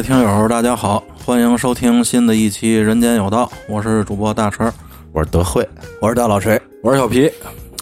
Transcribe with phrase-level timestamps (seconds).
[0.00, 4.72] 各位听友，大家好，欢迎收听新的一期《人间有道》，我是主播大陈。
[5.12, 5.68] 我是德惠，
[6.00, 7.30] 我是大老锤，我是小皮。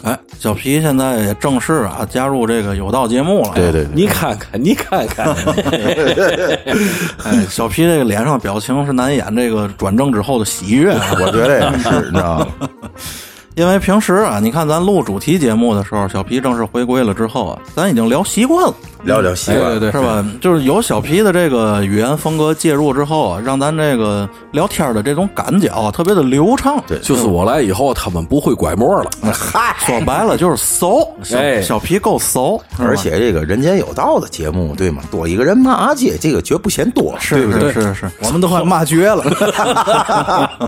[0.03, 3.53] 哎，小皮现在也正式啊加入这个有道节目了。
[3.55, 5.29] 对对对，你看看，你看看，
[7.23, 11.15] 哎，小皮这个脸上表情是难掩这个转正之后的喜悦啊。
[11.23, 12.69] 我觉得也是，你知道吗？
[13.55, 20.25] 因为平时啊，你看咱录主题节目的时候，小皮正式回归了之后啊，咱已经聊习惯了，聊聊习惯，对对是吧？
[20.41, 26.83] 就是有小皮的这个语言风格介入之后啊，让咱这个聊天的这种感觉啊，特别的流畅。
[26.87, 29.11] 对就是我来以后，他们不会拐摸了。
[29.33, 35.03] 嗨，说白了就是骚，小哎小皮够骚，而且这个人间有道的节目，对吗？
[35.11, 37.73] 多一个人骂街，这个绝不嫌多，对不对？
[37.73, 39.25] 是是是，我们都快骂绝了。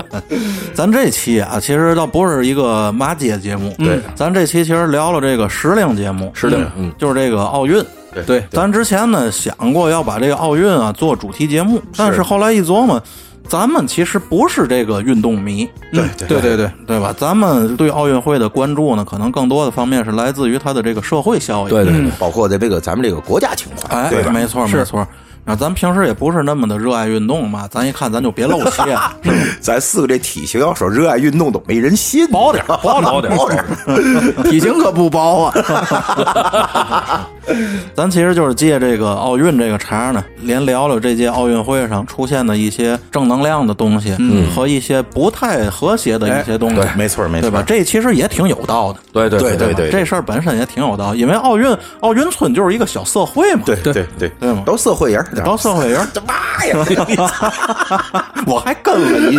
[0.73, 7.85] 咱这期啊，其实倒不是一个骂街节目，对，咱这期其实聊了这个时令节目，时令，嗯，就是这个奥运。
[8.13, 13.03] 对对，咱之前呢想过要把这个奥运啊做主题节目，但是后来一琢磨，
[13.49, 16.57] 咱们其实不是这个运动迷，对对对。
[16.57, 17.15] 对，对吧？
[17.17, 21.69] 咱们对奥运会的关注呢，可能更多的方面是来自于它的这个社会效应。
[21.69, 25.07] 对对对，包括这个咱们这个国家情怀，哎对，没错没错。
[25.43, 28.97] 那咱平时也不是那么的热爱运动嘛，咱一看咱就别露怯，
[29.59, 33.65] 咱四个这体型要说热爱运动都没人信，薄点薄点， 薄点。
[34.45, 37.27] 体型可不薄啊。
[37.95, 47.65] 咱其实就是借这个奥运这个茬呢，连聊聊这届奥运会上出现的一些正能量的东西，嗯和一些不太和谐的一些东西，对，没错没错，对吧？
[47.67, 49.01] 这其实也挺有道的。
[49.13, 56.77] 对对对对对这事儿本身也挺有道，因为奥运奥运村就是一个小社会嘛，对对对对吗都社会人，都社会人， 这妈呀！
[58.47, 59.37] 我还跟了一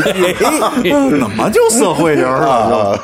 [0.83, 2.99] 句，怎么就社会人了？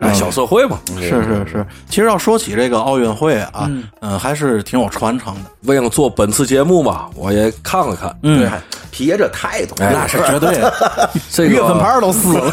[0.00, 3.68] 哎，小社会嘛，是是是，其实要说起这个奥运会啊，
[4.00, 5.50] 嗯，还是挺有传承的。
[5.64, 8.50] 为了做本次节目嘛，我也看了看，嗯，
[8.90, 11.10] 皮爷这态度，哎那是绝对的。
[11.30, 12.52] 这个月份牌都撕了。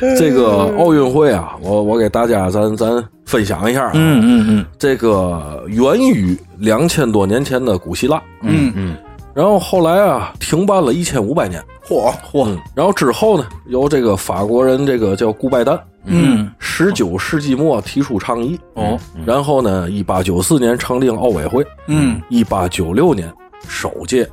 [0.18, 8.96] 这个奥运会啊，我我给大家咱咱分享一下啊，嗯嗯嗯，这个源于两千多年前的古希腊，嗯嗯，
[9.34, 12.12] 然后后来啊停办了一千五百年，嚯。
[12.32, 23.32] 嚯，然后之后呢，由这个法国人这个叫顾拜旦，嗯，十九世纪末提出倡议，哦，然后呢，一八九四年成立奥委会，嗯，一八九六年
[23.68, 24.28] 首届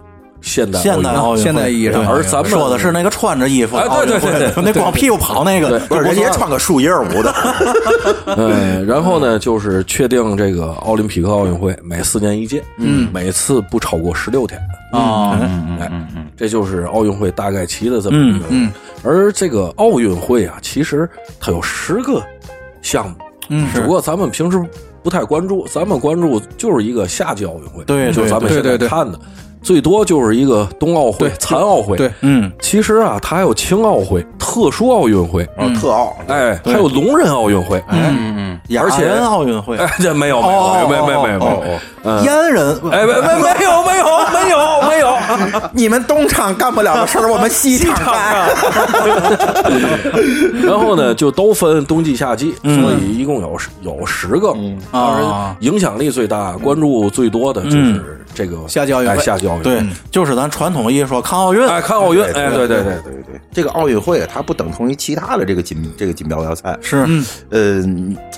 [0.47, 7.33] 现代现代奥运会，现代意义上而咱们说的是那个穿着衣服，哎对对对对那光屁股跑那个，不是人家穿个树叶舞的，
[8.37, 14.59] 嗯，然后呢，就是确定这个奥林匹克奥运会每四年一届，嗯，每次不超过十六天，
[14.91, 15.37] 啊，
[15.79, 15.91] 哎，
[16.35, 18.45] 这就是奥运会大概齐的这么一个。
[18.49, 18.71] 嗯，
[19.03, 21.09] 而这个奥运会啊，其实
[21.39, 22.21] 它有十个
[22.81, 23.15] 项目，
[23.49, 24.63] 嗯只不过咱们平时
[25.03, 28.87] 不太关注，咱们关注就是一个夏季奥运会，对就是咱们现对对对。
[28.87, 29.19] 在看的，
[29.61, 38.35] 最多就是一个冬奥会、残奥会，对，嗯，其实啊，它还有青奥会、特殊奥运会，然后特奥，哎，还有聋人奥运会，嗯。
[38.37, 41.39] 嗯，而且奥运会，哎，这没有没有没有没有没有没有。
[41.39, 45.17] 没有，嗯，阉人，哎，没没没有没有没有没有，
[45.73, 48.49] 你们东厂干不了的事儿，我们西厂干。
[50.63, 54.53] 然后呢，就都分冬季、夏季，所以一共有十有十个。
[54.91, 59.63] 当然，影响力最大、关注最多的就是这个夏季奥运会哎夏季奥运会。
[59.63, 66.97] 对，就是咱传统意义说看奥运，哎，看奥运，哎，对对对，对对，这个奥运会它不等同于其他的这个金这个锦标要赛，是，
[67.49, 67.83] 呃，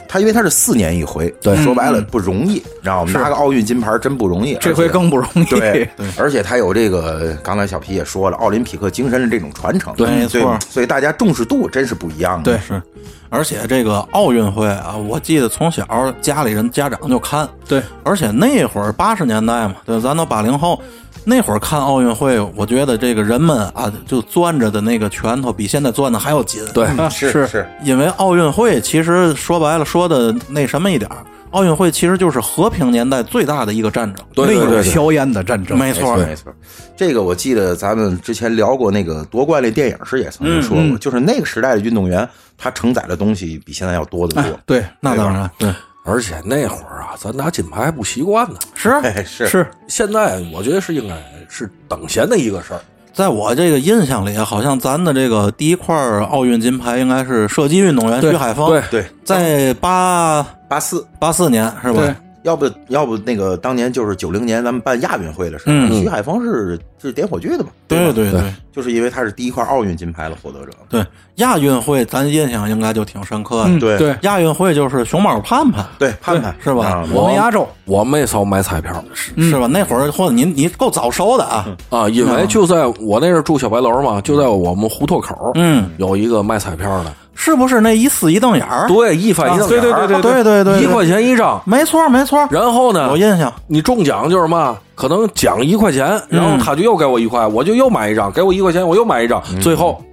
[0.08, 5.44] 它因为它是四年一回，对说白了不容易，知道吗拿个奥运金牌真不容易，这回更不容易。
[5.46, 12.54] 对，而且它有这个，刚才小皮也说了，奥林匹克精神的这种传承，对没错所以所以大家重视度真是不一样的。
[12.54, 12.82] 对是，
[13.30, 15.86] 而且这个奥运会啊，我记得从小
[16.20, 20.82] 家里人家长就看，对，而且那会儿八十年代嘛，对，咱都八零后，
[21.26, 26.64] 那会儿看奥运会，我觉得这个人们啊，就攥着的那个拳头比现在攥的还要紧。
[26.74, 27.48] 对，是是。
[27.48, 31.18] 是，因为奥运会其实说白了，说的那什么一点儿，
[31.52, 34.26] 奥运会其实就是和平年代最大的一个战争。
[34.34, 36.54] 对对对对，硝烟的战争，没错，没错，
[36.96, 44.60] 这个我记得咱们之前聊过那个夺冠那电影时也曾经说过，就是那个时代的运动员，他承载的东西比现在要多得多。
[44.66, 45.74] 对，那当然，对，
[46.06, 48.60] 而且那会儿啊，咱拿金牌还不习惯呢。
[48.76, 51.16] 是 哎，是是现在我觉得是应该
[51.48, 52.82] 是等闲的一个事儿。
[53.14, 58.82] 在我这个印象里，好像咱的这个第一块奥运金牌应该是射击运动员徐海峰，对。
[58.90, 61.06] 对，在八八四。
[61.20, 62.16] 八四年是吧？
[62.44, 66.02] 要不要不那个当年就是九零年咱们办亚运会的时候，嗯。
[66.02, 67.66] 徐海峰是是点火炬的嘛？
[67.66, 67.72] 吧？
[67.88, 68.32] 对对。
[68.32, 68.42] 对。
[68.72, 70.72] 就是因为他是第一块奥运金牌的获得者。
[70.88, 71.06] 对，
[71.36, 73.70] 亚运会咱印象应该就挺深刻的。
[73.70, 73.98] 嗯对。
[73.98, 76.56] 对，亚运会就是熊猫盼盼，对，盼盼。
[76.64, 76.86] 是吧？
[76.88, 77.68] 啊我们亚洲。
[77.84, 79.04] 我没少买彩票。
[79.14, 79.68] 是吧？
[79.68, 88.86] 那会儿或者您你够早熟的啊，啊，因为就在我那是住小白楼嘛，就在我们胡同口，嗯，有一个卖彩票的，是不是那一撕一瞪眼儿？
[88.90, 93.52] 对，一翻一瞪对对对对对对对，一块钱一张，没错没错，然后呢有，印象。
[93.66, 100.04] 你中奖就是嘛，可能奖一块钱，然后他就又给我一块，我就又买一张，给我一块钱，我又买一张，最后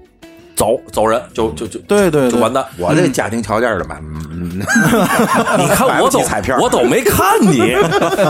[0.57, 2.31] 走走人，就就就对对对。
[2.33, 2.65] 就完蛋。
[2.79, 3.99] 我这家庭条件的嘛，
[4.33, 4.59] 嗯，
[5.59, 6.59] 你看我都彩票。
[6.61, 7.77] 我都没看你，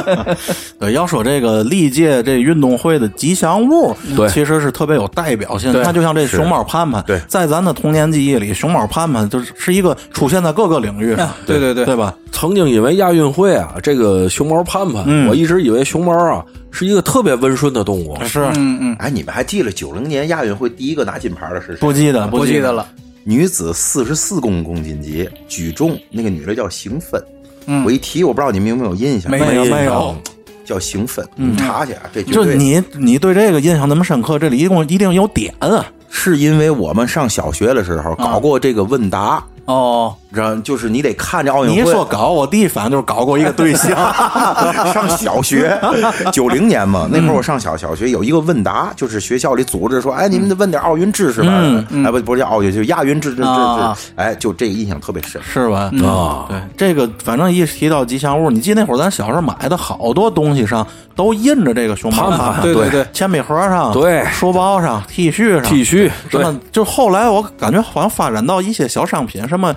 [0.78, 5.72] 对，要说这个历届这运动会的吉祥物，对其实是特别有代表性。
[5.72, 11.84] 对它就像这熊猫盼盼，对在咱的童年记忆里，熊猫盼盼就是是一个出现在各个领域上，对对对。
[11.84, 12.12] 对吧？
[12.32, 15.28] 曾经因为亚运会啊，这个熊猫盼盼，嗯。
[15.28, 18.16] 我一直以为熊猫啊是一个特别温顺的动物。
[18.24, 21.76] 是嗯嗯，哎，你们还记得九零年亚运会第一个拿金牌的是谁？
[21.76, 22.72] 不记得不记得。
[22.72, 22.86] 了。
[23.24, 27.20] 女子四十四公公斤级举重，那个女的叫邢芬。
[27.66, 29.28] 嗯我一提，我不知道你们有没有印象？
[29.30, 30.14] 没没有没有，
[30.64, 35.84] 叫邢芬，你查去啊，这绝对就你你对这个印象那么深刻，这里一共一定有点啊。
[36.08, 41.90] 是因为我们上小学的时候搞过这个问答，哦，知道就是你得看这奥运你会。
[41.90, 43.90] 一说搞，我第一反应就是搞过一个对象。
[44.92, 45.78] 上小学，
[46.32, 51.50] 九零年嘛，那会儿我上小小学有一个问答，就是学校里组织说，哎，你们得问点奥运知识吧，
[52.04, 55.40] 哎不不是叫奥运，就亚运知识知啊识，哎，就这个印象特别深。
[55.42, 55.90] 是吧？
[56.04, 69.74] 啊，对，这个反正一提到吉祥物，你记得那会儿咱小时候买的好多东西上都印着这个熊猫对对对铅笔盒上，对书包上，T 恤上 T 恤什么，就后来我感觉好像发展到一些小商品，什么。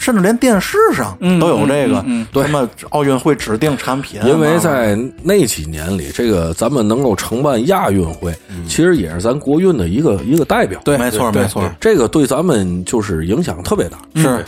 [0.00, 2.02] 甚至连电视上都有这个，
[2.42, 8.34] 什么奥运会指定产品啊，因为在那几年里，这个咱们能够承办亚运会，
[8.66, 10.80] 其实也是咱国运的一个一个代表。
[10.84, 13.98] 对没错没错，这个对咱们就是影响特别大。
[14.16, 14.44] 是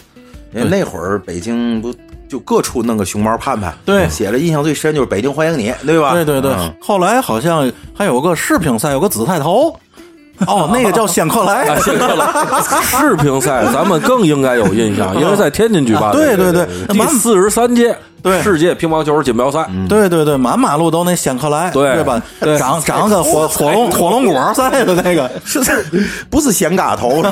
[0.55, 1.95] 因为那会儿北京不
[2.29, 6.13] 就各处弄个熊猫盼盼，对写的印象最深就是北京欢迎你，对吧？
[6.13, 9.79] 对对对嗯，后来好像还有个世乒赛，有个紫菜头，
[10.47, 12.63] 哦，那个叫仙客来，啊，谢谢了。
[12.83, 16.13] 世乒赛咱们更应该有印象，因为在天津举办的。
[16.13, 19.69] 对对对第满四十三届对世界乒乓球锦标赛。
[19.89, 22.21] 对对对，满马路都那仙客来，对对吧？
[22.59, 25.61] 长长个火火龙火龙果赛的那个，是
[26.29, 27.09] 不是咸嘎头？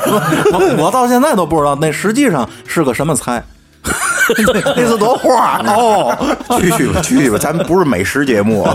[0.53, 3.43] 我我到现在都不知道那实际上是个什么菜，
[4.75, 6.15] 那是朵花哦。
[6.59, 8.67] 去去吧，去去吧，咱们不是美食节目。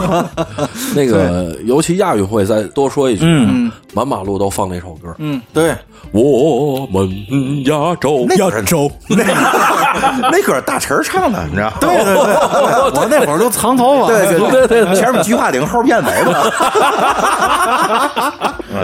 [0.94, 5.14] 那个，尤其亚运会，再多说一句，嗯，满马路都放那首歌。
[5.18, 5.74] 嗯，对，
[6.10, 7.08] 我们
[7.64, 9.24] 亚洲，亚洲，那
[10.30, 11.76] 那歌大陈儿唱的，你知道吗？
[11.80, 16.42] 对对对，我那会儿都长头发，对对对前面菊花顶，后边尾巴。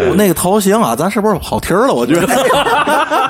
[0.08, 1.92] 我那个头型啊，咱是不是跑题儿了？
[1.92, 2.26] 我觉得。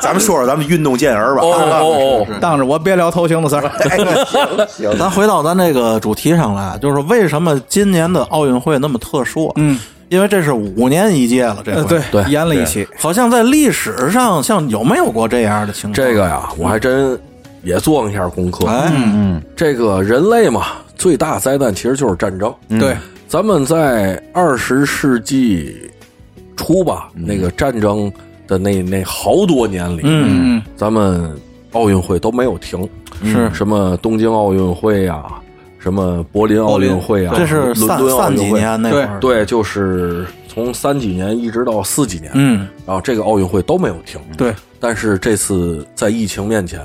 [0.00, 1.42] 咱们说说咱们运动健儿吧。
[1.42, 3.62] 哦哦哦，当着我别聊头型的事儿。
[3.88, 3.96] 哎
[4.26, 9.52] 行行，咱回到咱这个主题上来，就是为什么今年的奥运会那么特殊？
[9.56, 11.78] 嗯，因为这是五年一届了，这回。
[11.78, 15.94] 呃对对演了一期，好像在历史上，像有没有过这样的情况？
[15.94, 17.18] 这个呀，我还真
[17.62, 18.66] 也做了一下功课。
[18.66, 19.40] 哎，嗯。
[19.56, 22.52] 这个人类嘛，最大灾难其实就是战争。
[22.68, 22.96] 对，
[23.28, 25.90] 咱们在二十世纪
[26.56, 28.12] 初吧，那个战争
[28.46, 30.62] 的那那好多年里，嗯嗯。
[30.76, 31.30] 咱们
[31.72, 32.88] 奥运会都没有停，
[33.24, 33.52] 是。
[33.52, 35.24] 什么东京奥运会呀、
[35.78, 44.20] 什么柏林奥运会啊，这是伦三三几敦奥运会，年那会儿，对，就是从三几年一直到四几年，嗯，然后这个奥运会都没有停。
[44.36, 46.80] 对，但是这次在疫情面前，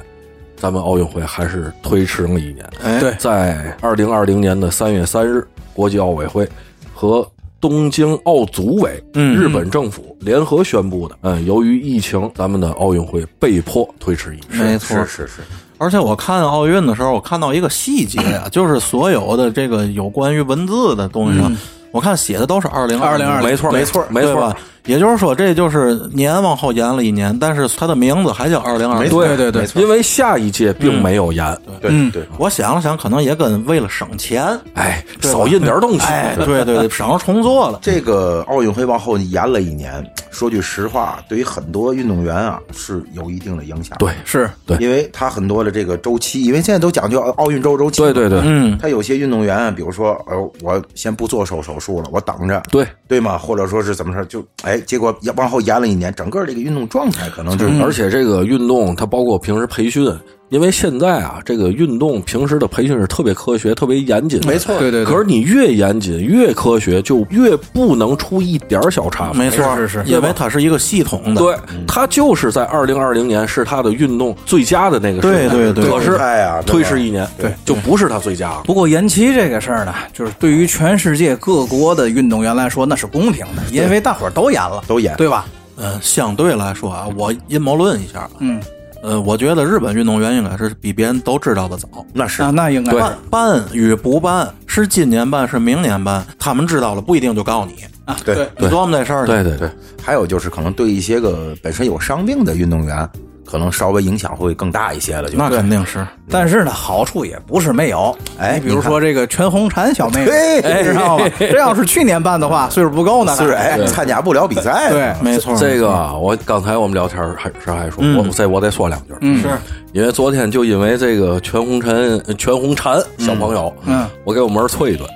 [0.56, 2.65] 咱们奥运会还是推迟了一年。
[2.84, 6.48] 哎，对在二零二零年的三月三日，国际奥委会
[6.94, 7.27] 和
[7.67, 14.65] 东京奥组委、嗯日本政府联合宣布的，嗯，由于疫情，咱们的奥运会被迫推迟一年。
[14.65, 14.97] 没错。
[15.05, 15.05] 是。
[15.05, 15.41] 是是，
[15.77, 21.55] 而且我看奥运的时候，我看到一个细节啊， 就是所有的这个有关于文字的东西上，
[21.91, 23.27] 我看写的都是二零二零。
[23.27, 24.55] 二没错，没错，没错？
[24.88, 29.12] 也就是说，这就是年往后延了一年，但是它的名字还叫二零二零。
[29.12, 32.24] 对对对因为下一届并没有延，对嗯对。
[32.38, 36.00] 我想了想，可能也跟为了省钱，哎，少印点东西。
[36.00, 37.79] 哎，对对对，省着重做了。
[37.82, 43.98] 这个奥运会往后延了一年，说句实话，对于很多运动员啊是有一定的影响。
[43.98, 48.01] 对，是对因为他很多的这个周期，因为现在都讲究奥运周周期。
[48.01, 53.38] 对对对，嗯，他有些运动员，比如说，呃，我先不做手手术了，我等着，对，对吗？
[53.38, 60.05] 或者说是怎么说，就哎，结果往后延了一年，整个这个运动状态可能就而且这个运动它包括平时培训，
[60.50, 64.77] 因为现在啊，这个运动平时的培训是特别科学、特别严谨的，没错。
[64.80, 65.06] 对对对。
[65.06, 69.34] 可是你越严谨、越科学，就越不能出一点儿小差错。
[69.34, 70.10] 没错，是是是。
[70.10, 71.42] 因为它是一个系统的。
[71.42, 78.50] 对，它就是在二零二零年是它的运动最佳的那个时代，对对对可是哎呀推迟一年，对，就不是它最佳。
[78.51, 78.62] 了。
[78.63, 85.46] 不过延期这个事儿呢，就是对于全世界各国的运动员来说，那是公平的，因为大伙儿都演了，都演对吧？
[85.75, 88.60] 嗯，相对来说啊，我阴谋论一下，嗯，
[89.07, 91.87] 呃，我觉得日本运动员应该是比别人都知道的早。
[92.11, 92.41] 那是。
[92.41, 92.91] 那那应该。
[92.91, 97.85] 办办与不办，是今年办是明年办，他们知道了不一定就告你。
[98.03, 99.57] 啊，对对，你琢磨这事儿去，对对。
[99.57, 99.69] 对，
[100.03, 103.09] 还有就是可能对一些个本身有伤病的运动员，
[103.50, 105.30] 可能稍微影响会更大一些了。
[105.30, 106.06] 就那肯定是。
[106.30, 108.16] 但是呢，好处也不是没有。
[108.38, 111.25] 哎你比如说这个全红婵小 妹妹，对哎知道吗？
[111.39, 113.36] 这要是去年办的话，岁数不够呢。
[113.38, 118.18] 是哎，参加不了比赛，对，没错，这个啊我刚才我们聊天儿还是还说，嗯。
[118.18, 119.42] 我这我得说两句，嗯。
[119.42, 119.48] 是。
[119.94, 125.10] 因为昨天就因为这个全红婵全红婵小朋友，嗯，我给我们儿啐一顿，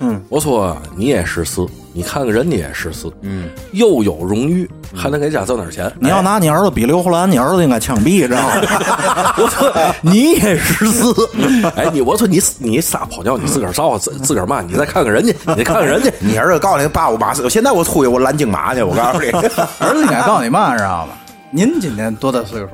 [0.00, 1.64] 嗯， 我说你也十四，
[1.96, 9.34] 你看看人家也十四，嗯，又有荣誉，还能给家挣点钱，你要拿你儿子比刘胡兰，你儿子应该枪毙，知道吗？
[9.38, 9.72] 我说
[10.02, 11.14] 你也十四，
[11.76, 21.12] 哎，你我说你你撒泡尿，你自个儿照自自个儿骂，你再看看人家， 你再看看人家，你儿子告诉你爸我妈死，现在我出去我拦京马去，我告诉你，儿子应该告诉你嘛，知道吗？
[21.54, 22.70] 您今年多大岁数？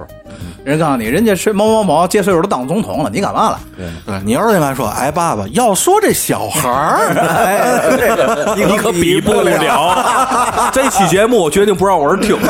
[0.65, 3.61] 人告诉你，人家是某某某，这岁数都当总统了，你干嘛了？
[3.77, 3.87] 对
[4.25, 10.71] 你儿子应该说：“哎，爸爸，要说这小孩儿， 哎，你可比不了。
[10.73, 12.39] 这期节目我决定不让我儿听。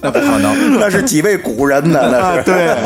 [0.00, 0.80] 那不可能。
[0.80, 2.08] 那是几位古人呢？
[2.10, 2.76] 那是对，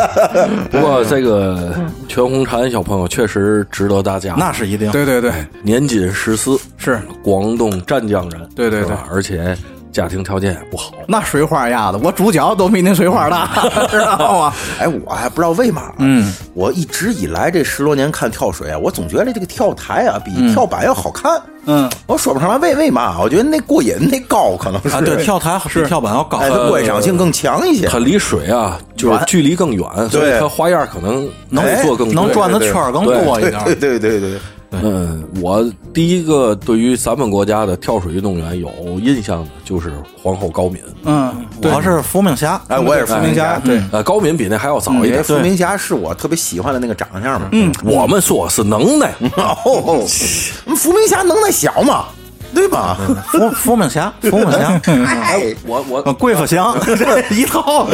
[0.71, 1.73] 不过这个
[2.09, 4.35] 全红婵小朋友确实值得大家。
[4.37, 4.91] 那是一定。
[4.91, 9.57] 对对对，年仅十四，是广东湛江人，对对对而且
[9.93, 10.93] 家庭条件也不好。
[11.07, 13.49] 那水花压的，我主角都比您水花大，
[13.91, 14.53] 知道吗？
[14.81, 21.41] 哎，我还不知道为嘛，嗯，我一直以来这十多年看跳水啊，我总觉得这个跳台啊比跳板要好看。
[21.65, 24.89] 嗯，我说不上来为为嘛，我觉得那过瘾，那高可能是。
[24.89, 26.39] 啊，对，跳台比跳板要高。
[26.39, 27.87] 哎，它观赏性更强一些。
[27.87, 31.81] 它离水啊，就是距离更远，所以它花样可能能哎。
[31.85, 32.15] 做更多。
[32.25, 33.63] 能转的圈儿更多一点。
[33.65, 34.39] 对对对对，
[34.73, 40.81] 嗯，我第一个对于咱们国家的跳水运动员有印象的就是皇后高敏。
[41.05, 43.83] 嗯，我是伏明霞，哎，我也是伏明霞，对。
[43.93, 45.09] 呃，高敏比那还要早一点。
[45.09, 47.49] 因为伏明霞是我特别喜欢的那个长相嘛。
[47.53, 50.07] 嗯，我们说是能耐，哦，
[50.77, 52.07] 伏明霞能耐小嘛，
[52.55, 52.97] 对吧？
[53.27, 57.87] 伏伏明霞，伏明霞，哎，我我呃贵妇祥 这一套。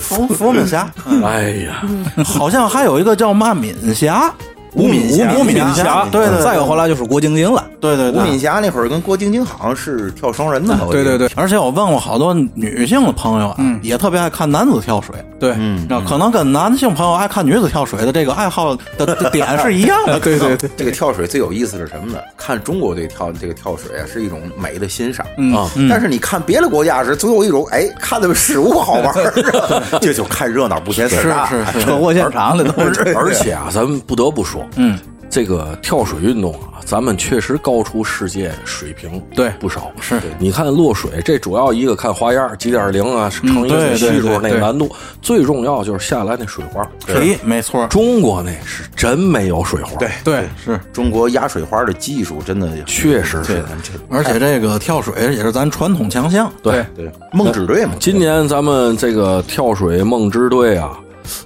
[0.00, 0.88] 伏伏明霞，
[1.24, 1.82] 哎呀，
[2.24, 4.32] 好像还有一个叫嘛敏霞，
[4.74, 7.64] 吴敏霞吴敏霞，对对，再有后来就是郭晶晶了。
[7.80, 20.18] 对对对，吴敏霞那会儿跟郭晶晶好像是跳双人的对对对而且我问过好多女性的朋友啊，也特别爱看男子跳水，对，啊，可能跟男性朋友爱看女子跳水的这个爱好的的点 是一样的。
[20.20, 22.18] 对对对，这个跳水最有意思是什么呢？
[22.36, 29.32] 看中国队跳这个跳水啊，是一种美的欣赏啊但是你看别的国家时，总有一种哎，看的事物好玩儿，
[30.00, 31.46] 这就看热闹不嫌事儿大。
[31.46, 33.14] 是是车祸现场的都是。
[33.16, 34.98] 而且啊，咱们不得不说，嗯，
[35.28, 39.92] 这个跳水运动啊，咱们确实高出世界水平对不少。
[40.00, 46.82] 是你看落水，这主要一个看花样，几点零啊，乘一个对对系数那个难度，最重要就是下来那水花。
[47.06, 53.62] 嘿，没错，中国那是真没有水花，对，对，是，中国压水花的技术真的确实是。
[53.82, 56.50] 这而且这个跳水也是咱传统强项。
[56.62, 57.92] 对，对梦之队嘛。
[58.00, 60.98] 今年咱们这个跳水梦之队啊，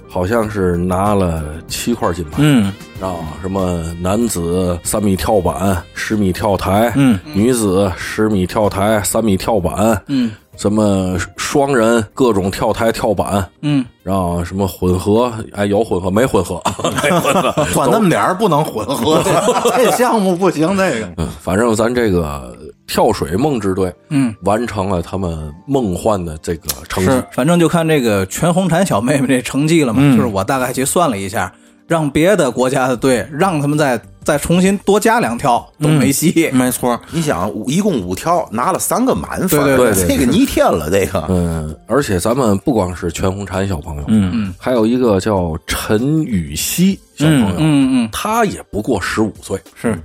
[0.07, 2.37] 好像是拿了七块金牌。
[2.37, 2.65] 嗯，
[3.01, 16.61] 啊，什么男子三米跳板、十米跳台，嗯，女子十米跳台、三米跳板，嗯，什么双人各种跳台、跳板，嗯，然后什么混合，哎，有混合没混合，
[17.03, 19.21] 没混合，管那么点儿不能混合，
[19.75, 20.75] 这项目不行。
[20.77, 21.09] 这个。
[21.17, 27.09] 嗯，反正咱这个跳水梦之队，嗯，完成了他们梦幻的这个成绩。
[27.09, 27.23] 是。
[27.31, 30.01] 反正就看这个全红婵小妹妹这成绩了嘛。
[30.15, 31.53] 就是我大概去算了一下，
[31.87, 36.49] 让别的国家的队让他们再再重新多加两跳都没戏。
[36.53, 41.25] 没错，你想，一共五跳，拿了三个满分，对对对这个逆天了，这个。
[41.29, 44.31] 嗯，而且咱们不光是全红婵小朋友，嗯。
[44.33, 49.97] 嗯，还有一个叫陈雨熙小朋友，嗯嗯，他也不过十五岁，是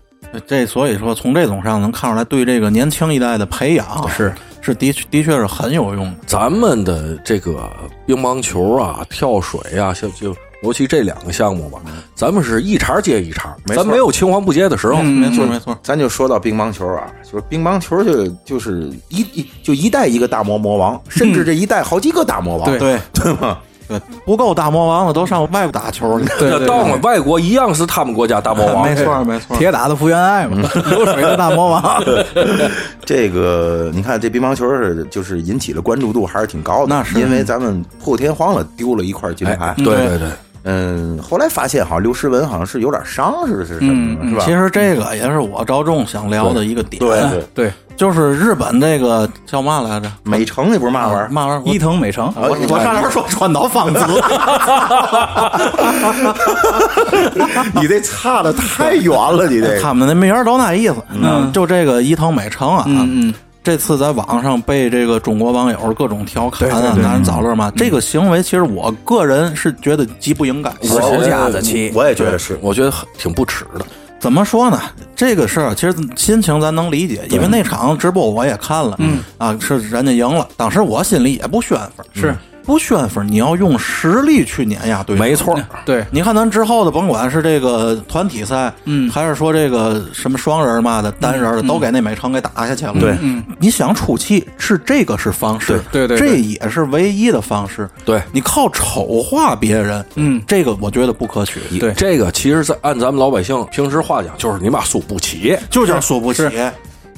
[0.46, 6.16] 这，所以说从这种上能看出来，对这个年轻一代的培养是是的确的确是很有用的。
[6.26, 7.70] 咱们的这个
[8.06, 11.78] 乒乓球啊、跳水啊，像就尤其这两个项目吧，
[12.14, 15.00] 咱们是一茬接一茬，没咱没有青黄不接的时候。
[15.02, 15.78] 没错没错。
[15.82, 23.58] 咱就说到乒乓球啊，就是乒乓球就就是一一就一代一个大魔魔王，甚至这一代好几个大魔王，对对对吗？
[23.88, 26.26] 对，不够大魔王的都上外国打球去。
[26.38, 28.84] 对对到了外国一样是他们国家大魔王。
[28.84, 29.56] 没错没错。
[29.56, 32.04] 铁打的福原爱嘛， 流水的大魔王。
[33.04, 39.74] 这个你看，这乒乓球是就是引起了关注度还是挺高的，那是因为咱们破天荒了丢了一块金牌。
[39.78, 40.28] 对对对，
[40.64, 44.42] 嗯，后来发现好像刘诗雯好像是有点伤，是是什么，是吧？
[44.44, 47.00] 其实这个也是我着重想聊的一个点。
[47.00, 50.10] 对对，对，就是日本那个叫嘛来着？
[50.22, 51.28] 美城那不是嘛玩意儿？
[51.28, 51.74] 嘛玩意儿？
[51.74, 54.00] 伊藤美诚，我我上哪说川岛芳子？
[57.74, 60.96] 你这差的太远了，你这他们那名儿都那意思。
[61.10, 67.72] 嗯，就这个伊藤美诚啊，嗯嗯，这次在网上被这个中国网友各种调侃啊，对对对拿人找乐嘛。
[67.76, 70.70] 这个行为其实我个人是觉得极不应该。
[70.82, 72.56] 我家子气我也觉得是。
[72.62, 73.84] 我觉得挺不耻的。
[74.18, 74.80] 怎么说呢？
[75.14, 79.20] 这个事儿其实心情咱能理解，因为那场直播我也看了，嗯。
[79.38, 82.36] 啊，是人家赢了，当时我心里也不宣愤，是
[82.68, 85.22] 不宣愤，你要用实力去碾压对手。
[85.22, 89.10] 没错，对，你看咱之后的，甭管是这个团体赛，嗯。
[89.10, 92.92] 还是说这个什么双人嘛的、单人的，都给那美城给打下去了。
[93.00, 93.16] 对。
[93.22, 97.88] 嗯，你想出气是这个是方式，对对对这也是唯一的方式。
[98.04, 98.20] 对。
[98.32, 100.42] 你靠丑化别人，嗯。
[100.46, 101.94] 这个我觉得不可取，对。
[101.94, 105.56] 这个其实，在按咱们老百姓平时话讲，就是你妈输不起。
[105.70, 106.46] 就叫输不起。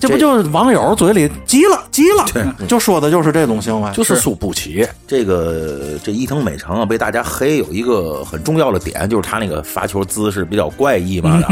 [0.00, 2.25] 这不就是网友嘴里急了急了，
[2.66, 11.47] 就说的就是这种行为，就是输不起，这个这伊藤美诚啊，被大家黑有一个很重要的点，就是他那个罚球姿势比较怪异嘛的。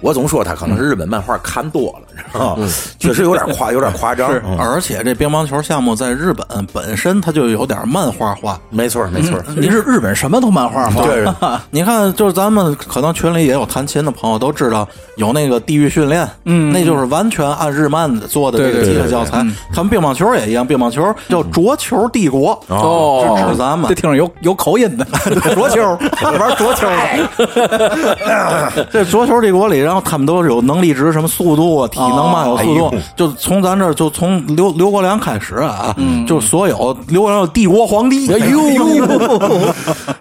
[0.00, 2.68] 我总说他可能是日本漫画看多了，你知道吗？
[2.98, 4.30] 确实有点夸， 有点夸张。
[4.46, 8.58] 嗯而且这乒乓球项目在日本本身它就有点漫画化。
[8.70, 9.38] 没错，没错。
[9.56, 11.24] 你是日本什么都漫画化，对，
[11.70, 19.44] 你看，就是咱们可能群里也有弹琴的朋友都知道，有那个地狱训练，嗯，那就是完全按日漫做的这个教材。
[19.74, 25.04] 他们乒乓球也一样，乒乓球叫桌球帝国，哦是指咱们这听着有有口音的，
[25.54, 25.98] 桌球
[26.38, 28.86] 玩桌球的。
[28.90, 35.94] 这桌球帝国里，然后他们都有能力值，什么速度啊、体能嘛，有速度就从咱这儿就从刘刘国梁开始啊，
[36.26, 38.60] 就所有刘国梁帝国皇帝，哎呦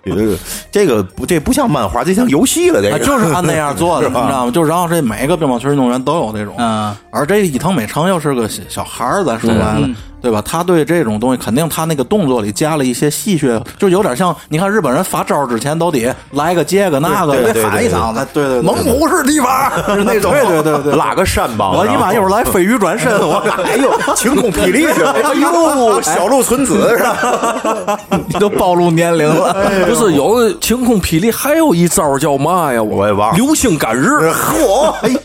[0.72, 2.82] 这个不，这不像漫画，这像游戏了。
[2.82, 4.52] 这啊，个就是按那样做的， 你知道吗？
[4.52, 10.40] 就然后这每个乒乓球运动员都有这种，嗯，而这伊藤美诚又是个小小孩儿，咱说白了，嗯对吧？
[10.46, 21.71] 他对这种东西，肯定他那个动作里加了一些戏谑，就有点像你看日本人发招之前都得来个这个那个，得喊一嗓子，对对，对猛虎式踢法，是那种，对对对对 拉个山膀。
[21.72, 25.12] 我一般一会儿来飞鱼转身，我哎呦， 晴空霹雳去了！
[25.24, 28.00] 哎呦，小鹿纯子是吧？
[28.28, 29.56] 你都暴露年龄了。
[29.88, 32.82] 不是有个晴空霹雳，还有一招叫嘛呀？
[32.82, 34.30] 我也忘了流星赶日。
[34.32, 34.92] 嚯！
[35.02, 35.20] 哎呦，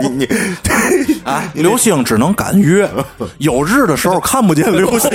[0.00, 0.28] 你你
[1.24, 2.88] 哎，流星只能赶月，
[3.38, 5.10] 有日的时候看不见流星。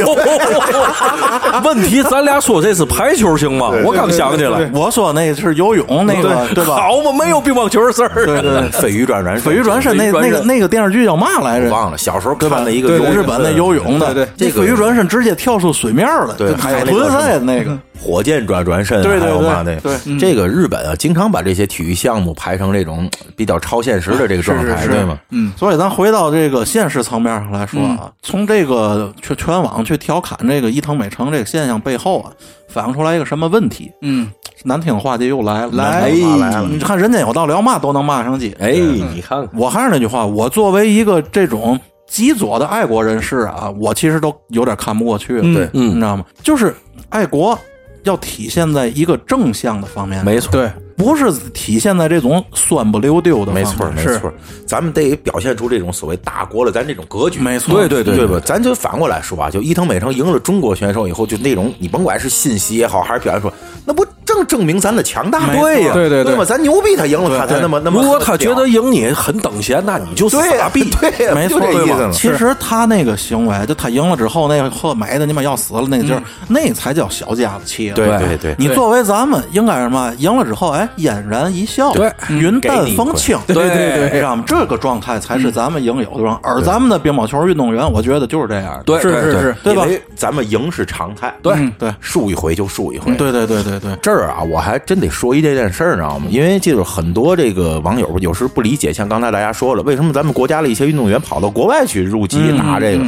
[1.63, 3.71] 问题，咱俩说这是排球行吗？
[3.83, 6.75] 我刚想起来，我说那是游泳那个，对吧？
[6.75, 8.25] 好嘛，没有乒乓球的事儿。
[8.25, 11.69] 对对，飞鱼转转飞鱼转身那那个那个电视剧叫嘛来着？
[11.69, 12.35] 忘了，小时候？
[12.35, 19.97] 看了一个游日本的游泳的，对这飞鱼转身直接跳出水面了，海豚赛的那个， 火箭转转身，对对还有嘛的，对。
[20.05, 25.17] 对这个日本啊，经常把这些体育项目排成这种比较超现实的这个状态，是是对吗？
[25.31, 32.31] 嗯，所以咱回到这个现实层面上来说啊，从这个全全网去调侃这个伊藤美诚这个现象背后啊，
[32.67, 33.91] 反映出来一个什么问题？
[34.01, 34.29] 嗯，
[34.63, 38.55] 难听的话就又来了，来了来了你看人家有道聊嘛都能骂上街。
[38.59, 45.41] 哎，你看看，我还是那句话，我作为一个这种极左的爱国人士啊，我其实都有点看不过去了。
[45.53, 45.69] 对。
[45.73, 46.25] 你知道吗？
[46.43, 46.75] 就是
[47.09, 47.57] 爱国
[48.05, 53.65] 要体现在一个正向的方面，没错，对，不是体现在这种酸不溜丢的方面。
[53.65, 54.33] 没错，没是错，
[54.65, 57.39] 咱们得表现出这种所谓大国了，咱这种格局。
[57.39, 58.39] 没错，对对对对吧？
[58.45, 63.51] 咱就反过来说啊，就伊藤美诚赢了中国选手以后，就那种你甭管是信息也好，还是表现出，
[63.85, 66.43] 那不正证明咱的强大对呀，对对对对吧？
[66.45, 68.01] 咱牛逼，他赢了，他才那么那么。
[68.01, 70.89] 如果他觉得赢你很等闲，那你就傻逼。
[70.99, 72.09] 对，没错，意思对吧。
[72.11, 77.91] 其实他那个行为，就他赢了之后，那个喝美的你妈要死了那个劲儿，那才叫小家子气。
[77.91, 80.13] 对对对你作为咱们应该是什么？
[80.17, 84.43] 赢了之后，哎，嫣然一笑，对云淡风轻，对对对知道吗？
[84.47, 86.41] 这个状态才是咱们应有的状态。
[86.43, 88.81] 而咱们的乒乓球运动员，我觉得就是这样。
[88.85, 93.13] 对是是是，对吧咱们赢是常态，对嗯对输一回就输一回。
[93.15, 96.27] 对对对对对，这儿啊，我还真得说一这件事儿，你知道吗？
[96.29, 103.05] 因为就是很多这个网友有时不理解，像刚才大家说了，为什么咱们国家的一些运动员跑到国外去入籍拿这个？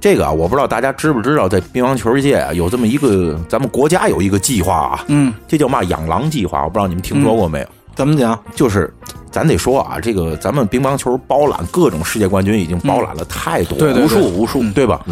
[0.00, 7.66] 这个啊，我不知道大家知不知道，在乒乓球界啊，有这么一个，咱们国家有一个计划啊，嗯，这叫嘛养狼计划，我不知道你们听说过没有？
[7.96, 8.38] 怎么讲？
[8.54, 8.94] 就是
[9.28, 15.04] 咱得说啊，这个咱们乒乓球包揽各种世界冠军已经包揽了太多，对对对无数无数，对吧？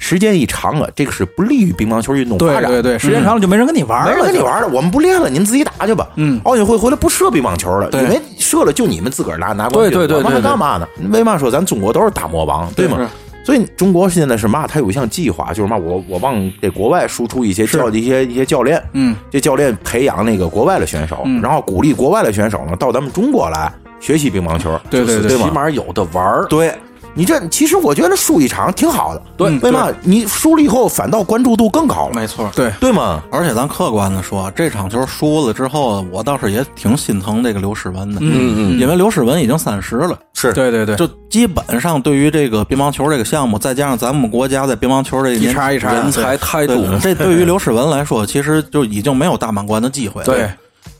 [0.00, 2.64] 时间一长了，这个是不利于乒乓球运动发展。
[2.64, 6.08] 对对对，时间长了就没人跟你玩了没人，跟你玩了，我们不练了，你们自己打去吧。
[6.16, 10.88] 嗯奥运会回来不射乒乓球了，对因为射了就你们自个儿拿拿冠军，我们还对对对对对干嘛呢？
[11.12, 13.08] 为嘛说咱中国都是大魔王，对吗？
[13.46, 14.66] 所以中国现在是嘛？
[14.66, 25.36] 他有一项计划，就是嘛，我我往这国外输出一些教一些一些教练，嗯，这教练培养那个国外的选手，然后鼓励国外的选手呢到咱们中国来学习乒乓球，对对对？
[25.38, 26.46] 起码有的玩儿。
[26.48, 26.72] 对。
[27.14, 29.88] 你这其实我觉得输一场挺好的，对为嘛？
[30.02, 33.22] 你输了以后反倒关注度更高了，没错，对，对吗？
[33.30, 50.26] 而且咱客观的说，这场球输了之后，我倒是也挺心疼这个刘诗雯的，嗯嗯，因为刘诗雯已经三十了，是对对对，就基本上对于这个乒乓球这个项目，再加上咱们国家在乒乓球这个一茬一茬人才态度对这对于刘诗雯来说，其实就已经没有大满贯的机会了。
[50.26, 50.50] 对，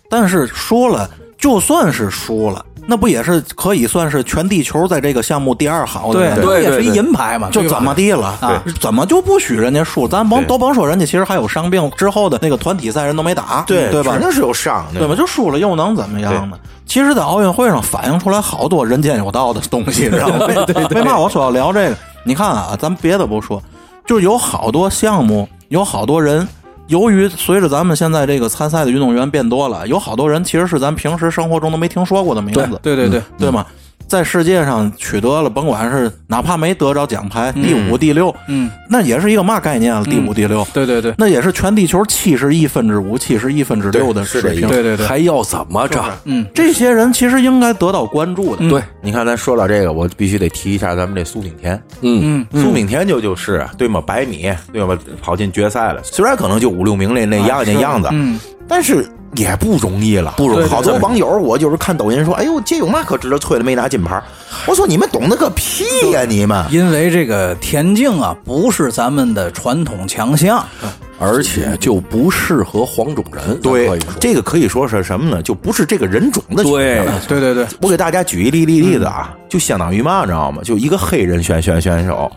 [0.08, 6.62] 但是输了，就算是输了，那不也是可以算是全地球在这个项目第二好的对？
[6.62, 8.36] 也是一银牌嘛，就怎么地了？
[8.40, 10.06] 啊怎么就不许人家输？
[10.06, 14.20] 咱甭都甭说人家其实还有伤病之后的那个团体赛人都没打，对对吧肯？
[14.20, 15.14] 定是有伤，对吧？
[15.14, 16.58] 就输了又能怎么样呢？
[16.86, 20.46] 其实，在奥运会上反映出来好多人间有道的东西，知道吗？
[20.94, 21.96] 为嘛我说要聊这个？
[22.24, 23.60] 你看啊，咱别的不说，
[24.06, 26.46] 就是有好多项目，有好多人，
[26.88, 33.64] 由于随着咱们现在这个参赛的运动员变多了，有好多人其实是咱平时生活中都没听说过的名字，对对对，对吗？
[34.06, 40.04] 在世界上取得了，甭管是哪怕没得着奖牌，第五、第六，嗯，那也是一个嘛概念了？
[40.04, 44.68] 第五、第六，对对对那也是全地球七十亿分之五、七十亿分之六的水平。
[44.68, 46.04] 对对对，还要怎么着？
[46.24, 48.68] 嗯，这些人其实应该得到关注的。
[48.68, 51.74] 对，你看，咱说到这个，我必须得提一下咱们这苏炳添。
[52.02, 54.00] 嗯嗯苏炳添就就是啊对吗？
[54.00, 54.96] 百米对吗？
[55.20, 63.64] 跑进决赛了，虽然可能就五六名那那样、那样子，嗯，但是也不容易了，不容易好多网友，我就是看抖音说，哎呦，这有嘛可值得吹的？
[63.64, 64.22] 没拿金牌。
[64.66, 66.64] 我说你们懂得个屁呀、你们！
[66.70, 70.64] 因为这个田径啊，不是咱们的传统强项，
[71.18, 73.60] 而且就不适合黄种人。
[73.60, 75.42] 咱可以说，这个可以说是什么呢？
[75.42, 76.62] 就不是这个人种的
[77.28, 80.62] 对对对，我给大家举一例例例子啊，就相当于嘛，你知道吗？
[80.62, 82.30] 就一个黑人选选选手，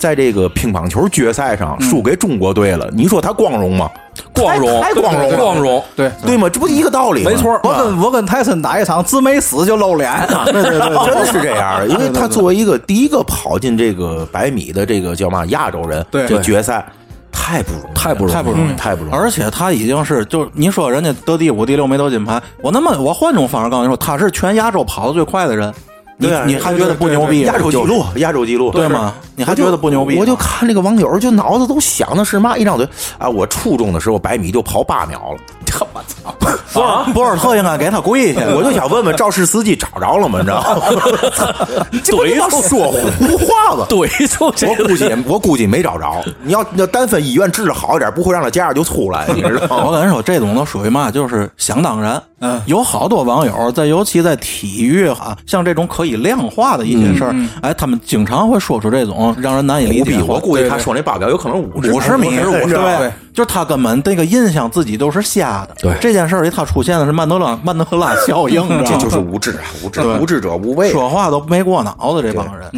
[0.00, 3.90] 在这个乒乓球决赛上输给中国队了，你说他光荣吗？
[4.32, 5.84] 光荣，太太光荣了，光荣。
[5.94, 6.48] 对对吗？
[6.48, 7.30] 这不一个道理吗？
[7.30, 10.10] 没错我跟我跟泰森打一场，自没死就露脸，
[10.50, 16.82] 对对对，真的是这样的，因为他作为一个第一个跑进这个百米的这个叫嘛亚洲人，对这决赛
[17.30, 19.14] 太不容易，太不容易太不容易，太不容易。
[19.14, 25.72] 而且他已经是，就你说人家得第五、第六没得金牌，我那么我换种方式告诉你说，他是全亚洲跑得最快的人，
[26.20, 27.40] 你你还觉得不牛逼？
[27.42, 29.14] 亚洲纪录，亚洲纪录，对吗？
[29.34, 30.18] 你还觉得不牛逼？
[30.18, 32.86] 我就看这个网友，就脑子都想的是嘛一张嘴
[33.18, 33.28] 啊！
[33.28, 35.38] 我初中的时候百米就跑八秒了，
[35.94, 36.34] 我操！
[36.72, 38.42] 博尔博尔特应该给他跪下。
[38.54, 40.38] 我就想问问肇事司机找着了吗？
[40.40, 41.86] 你知道吗？
[42.04, 43.86] 这不要说胡话吧？
[43.88, 44.08] 对，
[44.40, 46.22] 我估计我估计没找着。
[46.42, 49.84] 你要要单分医院治的好一点，不会让他家就出来，你知道吗？
[49.88, 52.22] 我跟你说，这种都属于嘛，就是想当然。
[52.42, 60.22] 嗯，有好多网友在，尤其在体育啊，像这种可以量化的一些事儿，哎，他们经常会说出这种让人难以理，解。
[60.26, 65.74] 我估计他说那八表有可能五五十米，五十对，就是他根本这个印象自己都是瞎的。
[65.80, 69.62] 对这件事儿里，他出现的是曼德拉曼德拉效应， 你知道吗这就是无知啊！
[69.84, 70.90] 无知，无知者无畏。
[70.90, 72.70] 说话都没过脑子，这帮人。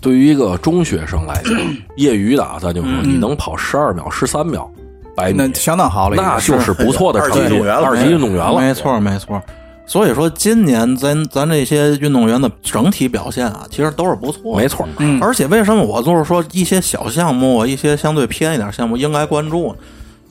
[0.00, 1.52] 对于一个中学生来讲，
[1.96, 4.68] 业余的啊，咱就说你能跑十二秒、十三秒
[5.14, 8.60] 百米那，相当好了，那就是不错的成绩二级运动员了。
[8.60, 9.40] 没错，没错。
[9.92, 14.62] 所以说，今年咱咱这些运动员的整体表现啊，其实都是不错的。
[14.62, 19.74] 没错，嗯而且为什么我就是说一些小项目啊，一些相对偏一点项目应该关注呢？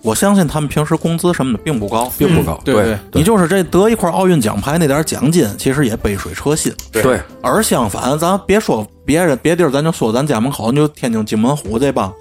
[0.02, 2.60] 我相信他们平时工资什么的并不高，并不高。
[2.66, 6.74] 对对你就是这得一块奥运奖牌那点奖金，其实也杯水车薪。
[6.92, 12.12] 对，而相反，咱别说别人别地儿，咱就说咱家门口，你就天津金门虎这帮，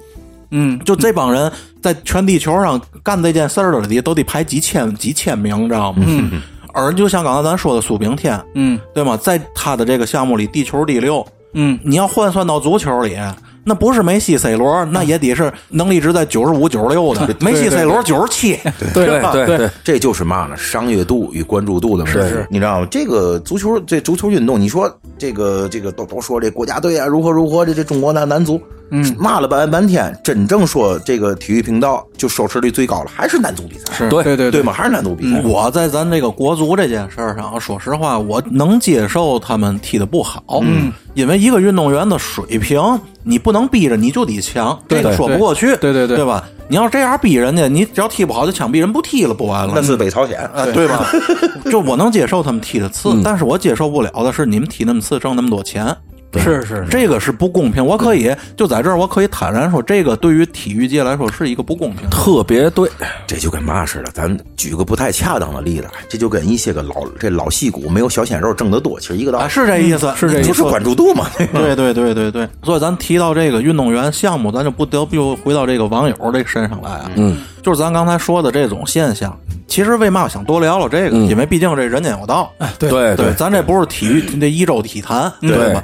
[0.51, 1.51] 嗯，就这帮人
[1.81, 6.05] 在全地球上干这件事儿的里，都得排几千几千名，知道吗？
[6.07, 6.43] 嗯。
[6.73, 9.17] 而就像刚才咱说的苏炳添，嗯对吗？
[9.17, 13.17] 在他的这个项目里，地球第六，嗯，你要换算到足球里，
[13.65, 17.37] 那不是梅西、C 罗，那也得是能力值在九十五、九十六的。
[17.41, 18.59] 梅西、C 罗九十七，
[18.95, 20.57] 对对对对，这就是嘛呢？
[20.57, 22.21] 商业度与关注度的问题。
[22.21, 22.89] 是是你知道吗？
[22.91, 34.73] 这个足球，这足球运动，你说这个这个都都说这国家队啊如何如何，这这中国男男足，嗯，骂了半半天，真正说这个体育频道就收视率最高了，还是男足比赛，是对对对对吗？
[34.73, 35.41] 还是男足比赛？
[35.45, 42.81] 我在咱这个国足这件事儿上，说实话，我能接受他们踢的不好，嗯，因为一个运动员的水平，
[43.23, 46.49] 你不能逼着你就得强，这个说不过去，对对对对吧？
[46.69, 49.73] 你要这样逼人家，你只要踢不好就枪毙人，不踢了不完了？
[49.75, 51.05] 那是北朝鲜，啊，对吧？
[51.71, 55.95] 就我能接受他们踢的次，但是我接受不了的是你们踢那么次挣那么多钱。
[56.39, 57.85] 是是，这个是不公平。
[57.85, 62.09] 我可以就在这儿，我可以坦然说，这个对于体育界来说是一个不公平。
[62.09, 62.89] 特别对，
[63.27, 69.45] 这就跟嘛似的，咱举个不太恰当的例子，这就跟一些个老这老戏骨没有小鲜肉挣得多，其实一个道理。
[69.45, 71.27] 啊，是这意思，是这意思就是关注度嘛。
[71.37, 77.11] 对对对对对，所以咱提到这个运动员项目，咱就不得不回到这个网友这身上来啊。
[77.17, 79.37] 嗯，就是咱刚才说的这种现象。
[79.71, 81.17] 其实为嘛想多聊聊这个？
[81.17, 82.53] 因为毕竟这人间有道。
[82.79, 85.83] 对对对，咱这不是体育这一周体坛，对吧？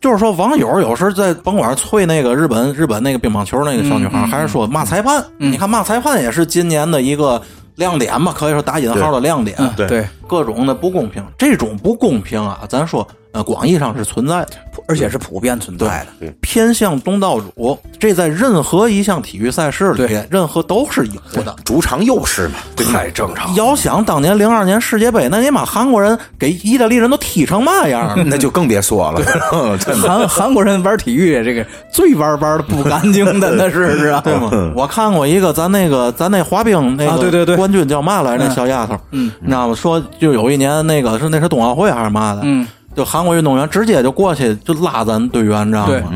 [0.00, 5.24] 就是说，网友有时在甭管催那个日本日本那个乒乓球那个小女孩，还是说骂裁判。
[5.38, 7.40] 你看骂裁判也是今年的一个
[7.76, 9.56] 亮点嘛，可以说打引号的亮点。
[9.76, 14.50] 对对，各种的不公平，这种不公平啊，咱说呃广义上是存在的。
[14.88, 16.32] 而且是普遍存在的。
[16.40, 21.54] 偏向东道主，这在任何一项体育赛事里，任何都是有的。
[21.64, 22.54] 主场优势嘛，
[22.92, 23.54] 太正常。
[23.54, 28.24] 遥想当年零二年世界杯，那你把韩国人给意大利人都踢成嘛样了？
[28.26, 29.20] 那就更别说了。
[30.02, 34.50] 韩韩国人玩体育，这个最玩玩的不干净的，那是 是啊，对吗？
[34.74, 38.44] 我看过一个咱那个咱那滑冰那对对对冠军叫嘛来着？
[38.46, 39.74] 那小丫头，嗯，你知道吗？
[39.74, 42.40] 说就有一年那个是那是冬奥会还是嘛的？
[42.42, 42.66] 嗯。
[42.94, 46.10] 就韩国运动员直接就过去就拉咱队员，你知道吗？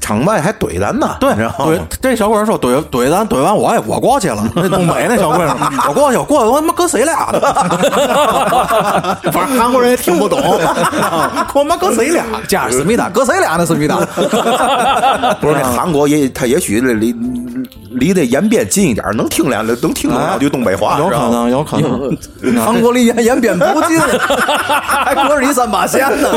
[0.00, 5.56] 场外还怼咱呢，对，怼，这小鬼说怼怼咱怼完我也我过去了， 那东北那小鬼说，
[5.88, 7.40] 我过去我过去我他妈搁谁俩呢？
[9.32, 10.38] 反正韩国人也听不懂，
[11.54, 12.24] 我妈搁谁俩？
[12.48, 13.66] 加上思密达，搁谁俩呢？
[13.66, 13.96] 思密达，
[15.40, 17.14] 不是那韩国也他也许离
[17.92, 22.16] 离得延边近一点，能听两能听懂两句东北话，有可能，有可能。
[22.60, 23.98] 韩国离延延边不近，
[24.80, 26.28] 还隔着一三八线呢。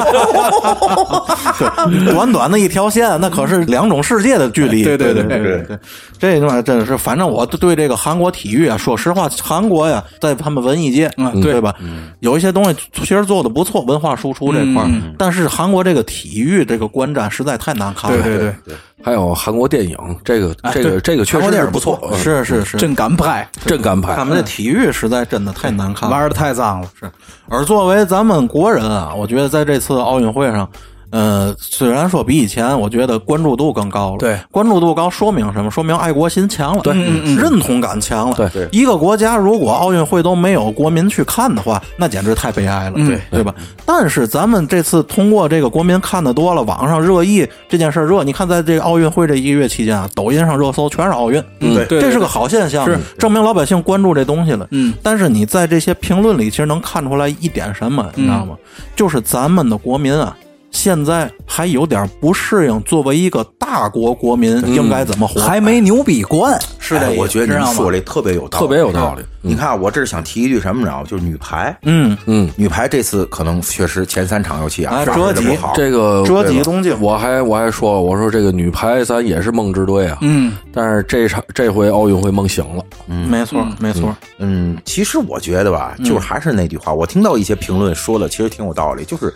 [2.13, 4.83] 短短的一条线，那可是两种世界的距离。
[4.83, 5.79] 对对对对对，
[6.17, 11.09] 这他妈真的是，反正我对这个韩国体育啊，说实话，韩国呀，在他们文艺界，
[11.41, 11.73] 对吧？
[12.21, 14.89] 有一些东西其实做的不错，文化输出这块儿。
[15.17, 18.23] 但是韩国这个体育这个观战实在太难看了。
[18.23, 24.15] 对对对，还有韩国电影，这个这个这个确实是不错，是是是，真敢拍，真敢拍。
[24.15, 26.87] 他们的体育实在真的太难看，玩的太脏了。
[26.99, 27.11] 是，
[27.49, 30.67] 而作为咱们国人啊，我觉得在这次奥运会上。
[31.11, 34.17] 呃，虽然说比以前，我觉得关注度更高了。
[34.17, 35.71] 对，关注度高说明什么？
[35.71, 36.93] 说明爱国心强了，对，
[37.35, 38.35] 认同感强了。
[38.35, 43.53] 对对，一个国家如果奥运会都没有国民去看的话，那简直太悲哀了，对对吧？
[43.85, 54.67] 但是咱们这次通过这个国民看的多了，网上热议这件事热，你看在这个奥运会这一个月期间啊，抖音上热搜全是奥运，对，这是个好现象，是证明老百姓关注这东西了。
[54.71, 58.55] 嗯，但是你在这些评论里，其实能看出来一点什么，你知道吗？
[58.95, 60.35] 就是咱们的国民啊。
[60.75, 65.39] 现在还有点不适应，作为一个大国国民应该怎么活？
[65.41, 69.23] 还没牛逼惯，是的，我觉得你说这特别有道理，特别有道理。
[69.41, 70.91] 你看，我这是想提一句什么呢？
[71.07, 72.17] 就是女排，嗯。
[72.25, 89.33] 嗯，女排这次可能确实前三场尤其啊，折戟不好，这个折戟东京，我还我还说，我说这个女排咱也是梦之队啊，嗯，但是这场这回奥运会梦醒了，嗯，没错没错，嗯，其实我觉得吧，就是还是那句话，我听到一些评论说的，其实挺有道理，就是。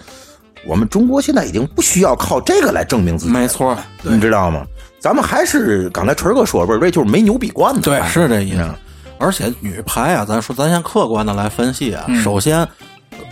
[0.65, 4.65] 我们中国现在已经不需要靠这个来证明自己，没错，你知道吗？
[5.00, 8.69] 咱们还是刚才春哥说不是，这就是没牛逼惯的，对，是这意思。
[9.17, 12.67] 而且女排啊，咱说咱先客观的来分析啊，首先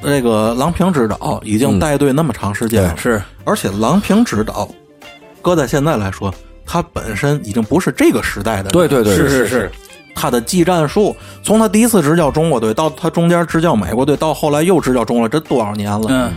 [0.02, 4.70] 这个郎平指导已经带队那么长时间了，是，而且郎平指导
[5.42, 6.34] 搁在现在来说，
[6.66, 9.72] 他本身已经不是这个时代的，对对对，是是是，
[10.16, 16.08] 他的技战术，从他第一次执教中国队到他中间执教美国队，到后来又执教中国，这多少年了？
[16.10, 16.32] 嗯。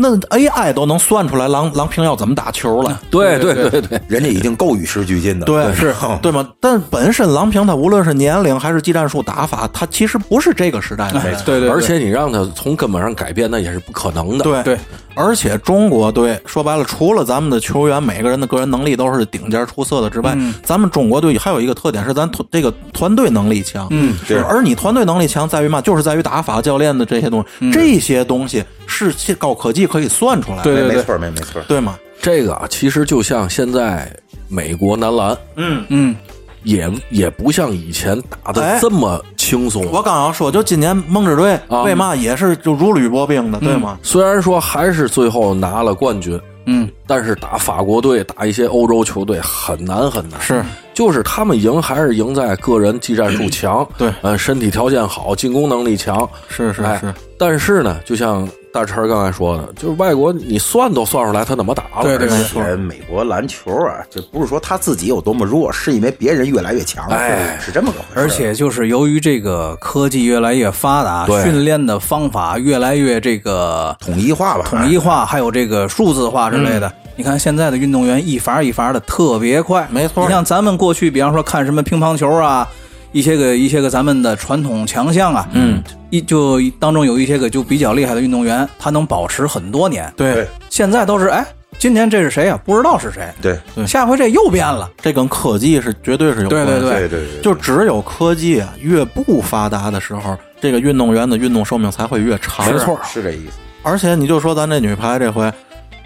[0.00, 3.00] 那 AI 都能算出来郎郎平要怎么打球了？
[3.10, 5.44] 对对对对， 人家已经够与时俱进的。
[5.44, 6.48] 对，是， 对吗？
[6.60, 11.20] 但本身郎平他无论是年龄还是技战术打法，他其实不是这个时代的。
[11.44, 14.44] 对对，而且你让他从根本上改变，那也是不可能的。
[14.44, 14.78] 对对，
[15.16, 23.88] 而且中国队说白了，除了咱们的球员每个人的个人能力都是顶尖出色的之外，咱们中国队还有一个特点是咱团这个团队能力强。
[23.90, 24.38] 嗯，是。
[24.44, 25.80] 而你团队能力强在于嘛？
[25.80, 30.62] 就是在于打法、教练的这些东西，这些东西是高科技可以算出来。
[30.62, 31.98] 对对没错，没没错，对吗？
[32.20, 34.08] 这个啊，其实就像现在
[34.48, 36.16] 美国男篮，嗯嗯，
[36.64, 39.86] 也也不像以前打的哎这么轻松。
[39.90, 43.98] 我刚要说，就今年梦之队啊为嘛也是就如履薄冰的，对吗？
[44.02, 50.40] 虽然说还是最后拿了冠军，嗯，但是打法国队、打一些欧洲球队很难很难。
[50.40, 56.16] 是，就是他们赢还是赢在个人技战术强，对嗯，身体条件好，进攻能力强。
[56.24, 62.02] 哎是是是，但是呢，就像大陈儿刚才说的，就是外国你算都算出来他怎么打了。
[62.02, 68.20] 对对而且美国篮球啊，这不是说他自己有多么弱，是因为别人越来越强，哎是这么个回事。
[68.20, 76.92] 而且就是由于这个科技越来越发达，对训练的方法越来越这个统一化吧，统一化，还有这个数字化之类的。
[77.16, 82.68] 你看现在的运动员一罚一罚的特别快，没错你像咱们过去，比方说看什么乒乓球啊，
[83.12, 90.12] 一些个一些个咱们的传统强项啊，嗯，一就当中有一些个就比较厉害的运动员，他能保持很多年。
[90.16, 91.46] 对对现在都是哎，
[91.78, 92.60] 今天这是谁啊？
[92.64, 94.90] 不知道是谁，对下回这又变了。
[95.00, 96.70] 这跟科技是绝对是有关系。
[96.72, 102.66] 对对对对对，就只有科技啊越不发达的时候，这个运动员的运动寿命才会越长。
[102.70, 103.58] 没错，是这意思。
[103.82, 105.50] 而且你就说咱这女排这回，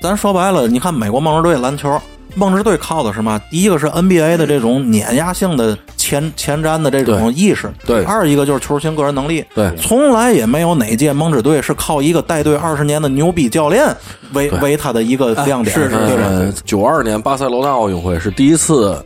[0.00, 2.00] 咱说白了，你看美国梦之队篮球，
[2.34, 3.40] 梦之队靠的是嘛？
[3.50, 13.86] 第一个是 NBA 的这种碾压性的前前瞻的这种意识，对二一个就是球星个人能力，对从来也没有哪届梦之队是靠一个带队二十年的牛逼教练
[14.32, 16.22] 为为他的一个亮点，是是对吧？
[16.24, 18.96] 呃，九二年巴塞罗那奥运会是第一次，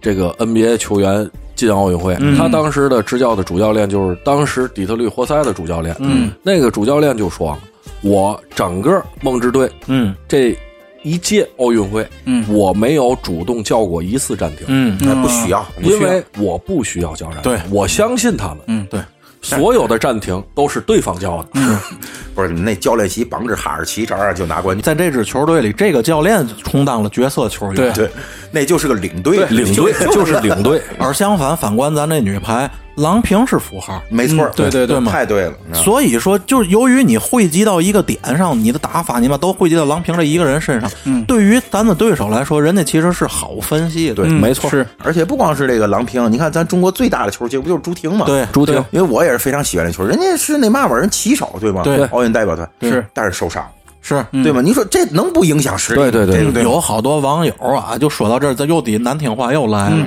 [0.00, 2.16] 这个 NBA 球员进奥运会。
[2.36, 5.94] 他当时的执教的主教练就是当时底特律活塞的主教练。
[5.98, 7.58] 嗯，那个主教练就说
[8.02, 10.56] ：“我整个梦之队嗯这
[11.02, 12.44] 一届奥运会，嗯。
[12.48, 17.58] 我没有主动叫过一次暂停，嗯，那不需要，因为我不需要叫暂停，对。
[17.70, 18.58] 我相信他们。
[18.66, 19.00] 嗯，对，
[19.42, 21.48] 所有的暂停都是对方叫的。
[22.34, 27.74] 不是你那教练席绑着哈士奇这儿就拿冠军，在这支球队里，这个教练充当了角色球员。
[27.74, 27.92] 对。
[27.92, 28.10] 对，
[28.52, 34.02] 那就是个领队，领队 就是领队， 而相反，反观咱这女排，郎平是符号。
[34.08, 35.54] 没错，对对对嘛太对了。
[35.72, 40.90] 所以说，就是由于你汇集到一个点上，你的打法你把都汇集到郎平这一个人身上。
[41.04, 44.14] 嗯，对于咱的对手来说，人家其实是好分析的。
[44.16, 48.26] 对，没错，是而且不光是这个郎平，你看咱中国最大的球星不就是朱婷吗？
[48.26, 51.82] 对朱婷因为我也是非常喜欢这球，人家是那嘛玩意儿人旗手对吗？
[51.84, 53.64] 对奥运代表团是，但是受伤，
[54.00, 54.60] 是，对吧？
[54.60, 56.10] 你说这能不影响实力？
[56.10, 60.06] 对对对有好多网友啊，就说到这儿，咱又得难听话又来了。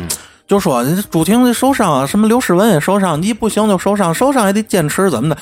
[0.52, 5.38] 就说朱婷受伤啊，什么刘诗雯也受伤，你不行就受伤，受伤也得坚持怎么的？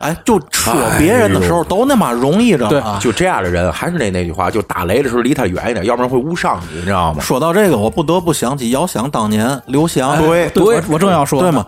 [0.00, 2.98] 哎，就扯别人的时候都那么容易着啊。
[3.00, 7.22] 就这样的人，还是那那句话，就打雷的时候离他远一点，要不然会误伤你，你知道吗？
[7.22, 11.64] 说到这个，我不得不想起遥想当年刘翔，对对，我我正要说，对吗？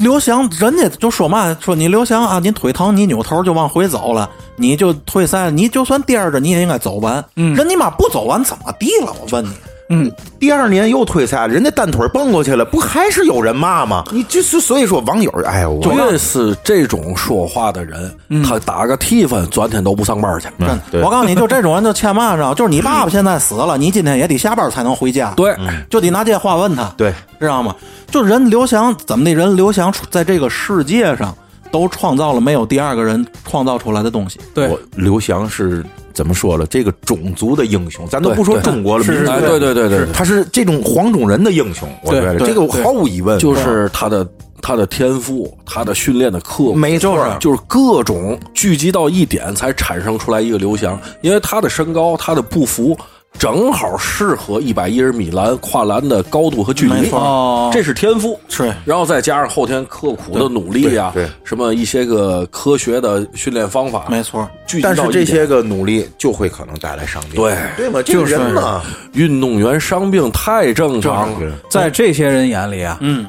[0.00, 7.24] 刘翔，人家就说嘛，说你刘翔啊，你腿疼，你扭头就往回走了，你就退赛，你就算颠着，你也应该走完。
[7.36, 9.16] 嗯，人你妈不走完怎么地了？
[9.18, 9.50] 我问你，
[9.90, 14.04] 嗯，第二年又退赛了，人家单腿蹦过去了，不还是有人骂吗？
[14.12, 20.48] 你就是所以说网友，哎呦，我越是这种说话的人，他打个提分，转天都不上班去。
[20.58, 25.56] 真的，我告诉你，就这种人就欠骂着，就是你爸爸现在死了，你今天也得下班才能回家，对，
[25.88, 27.74] 就得拿这话问他，对，知道吗？
[28.10, 31.34] 就人刘翔怎么的，人刘翔在这个世界上
[31.70, 34.38] 都创造了没有第二个人创造出来的东西。
[34.54, 36.66] 对我刘翔是怎么说了？
[36.66, 44.28] 这个种族的英雄，咱都不说中国了，对对对对，他是这种黄种人的英雄，我觉得这个毫无疑问，就是他的
[44.60, 51.00] 他的天赋，他的训练的刻苦，没错就是就是各种聚集到一点，才产生出来一个刘翔。
[51.20, 52.98] 因为他的身高，他的步幅
[53.38, 57.70] 正好适合一百一十米栏跨栏的高度和距离，哦。
[57.72, 58.38] 这是天赋。
[58.48, 58.74] 是。
[58.84, 61.24] 然后再加上后天刻苦的努力呀、对。
[61.24, 64.48] 对什么一些个科学的训练方法，没错，
[64.82, 67.56] 但是这些个努力就会可能带来伤病，对。
[67.76, 68.02] 对吗？
[68.02, 68.32] 就是。
[68.32, 71.30] 人嘛，运动员伤病太正常。
[71.32, 71.52] 了。
[71.70, 73.24] 在这些人眼里啊，嗯，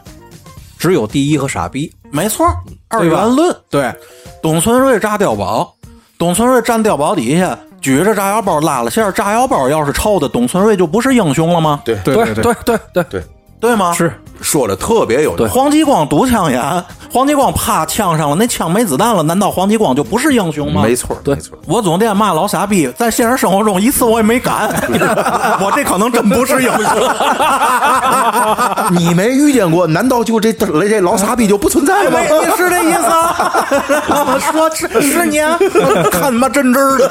[0.78, 1.92] 只有第一和傻逼。
[2.12, 2.48] 没错，
[2.88, 3.56] 二元论。
[3.70, 3.94] 对，
[4.42, 5.72] 董存瑞炸碉堡，
[6.18, 11.82] 董存瑞站碉堡底下举着炸药包拉了线，炸药包要是臭的，董存瑞就不是英雄了吗？
[11.86, 13.24] 对对对对对对对，对
[13.62, 13.94] 吗？
[13.94, 15.52] 是说的特别有道理。
[15.52, 16.62] 黄继光堵枪眼，
[17.12, 20.82] 黄继光啪枪上了，那枪没子弹了，难道黄继光就不是英雄吗？
[20.82, 21.58] 没错，没错。
[21.68, 24.70] 我总得骂老傻逼，在现实生活中一次我也没敢，
[25.62, 26.86] 我这可能真不是英雄。
[28.98, 32.20] 你没遇见过，难道就这这老傻逼就不存在了吗？
[32.22, 33.66] 你是这意思啊？
[34.10, 35.60] 我说是是你啊，
[36.10, 37.10] 看他妈真真的。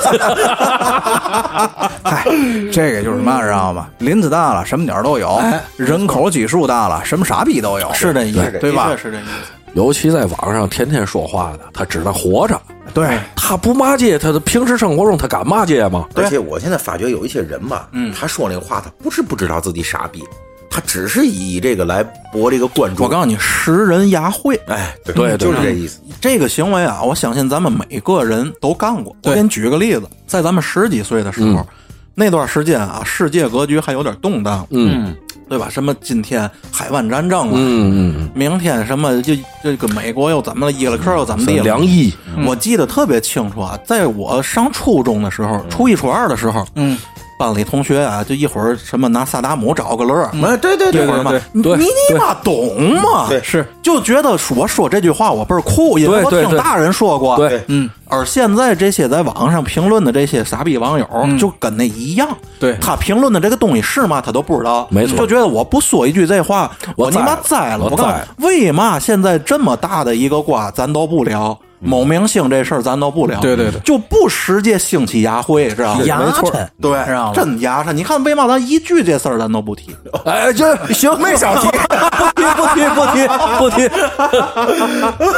[2.05, 2.25] 嗨，
[2.73, 3.87] 这个就是嘛，知道吗？
[3.99, 5.39] 林子大了，什么鸟都有；
[5.77, 7.93] 人口基数大了，什么傻逼都有。
[7.93, 9.53] 是这意思，对吧是这意思。
[9.75, 12.59] 尤其在网上天天说话的，他只能活着。
[12.95, 16.07] 对，他不骂街，他的平时生活中他敢骂街吗？
[16.15, 20.25] 而且我现在发觉有一些人吧，嗯，他说那个话，他不是不知道自己傻逼，
[20.71, 23.03] 他他只是以这个来博这个关注。
[23.03, 25.99] 我告诉你，识人牙慧，哎，对对对就是这意思。
[26.21, 29.15] 这个行为啊，我相信咱们每个人都干过。
[29.25, 31.67] 我给你举个例子，在咱们十几岁的时候，
[32.19, 35.15] 那段时间啊，世界格局还有点动荡，嗯
[35.49, 35.69] 对吧？
[35.71, 41.63] 什么今天海湾战争了，嗯嗯明天什么就这个美国又怎么了，伊拉克又怎么地嗯，了？
[41.63, 42.13] 梁毅，
[42.45, 46.99] 我记得特别清楚啊，在我上初中的时候，初一初二的时候，嗯，
[47.39, 53.27] 班里同学啊，就一会儿什么拿萨达姆找个乐儿，哎，对对一会儿嘛，你对你你妈懂吗？
[53.29, 57.37] 对是就觉得我说这句话我倍儿酷，因为我对对对听大人说过。
[57.37, 61.07] 对，嗯，而现在这些在网上评论的这些傻逼网友，
[61.39, 62.29] 就跟那一样。
[62.59, 64.89] 对他评论的这个东西是嘛，他都不知道。
[64.91, 67.85] 没错就觉得我不说一句这话，你妈我栽了栽了。
[67.85, 71.57] 我我告诉你，为嘛现在这么大的一个瓜，咱都不聊？
[71.81, 76.03] 某明星这事儿咱都不聊，对对对就不使这兴起牙慧，知道吗？
[76.05, 76.51] 牙碜，
[76.81, 77.33] 对知道吗？
[77.35, 77.93] 真牙碜。
[77.93, 79.95] 你看为嘛咱一句这事儿咱都不提？
[80.25, 83.27] 哎，这行，没少提，不提不提
[83.59, 85.29] 不提不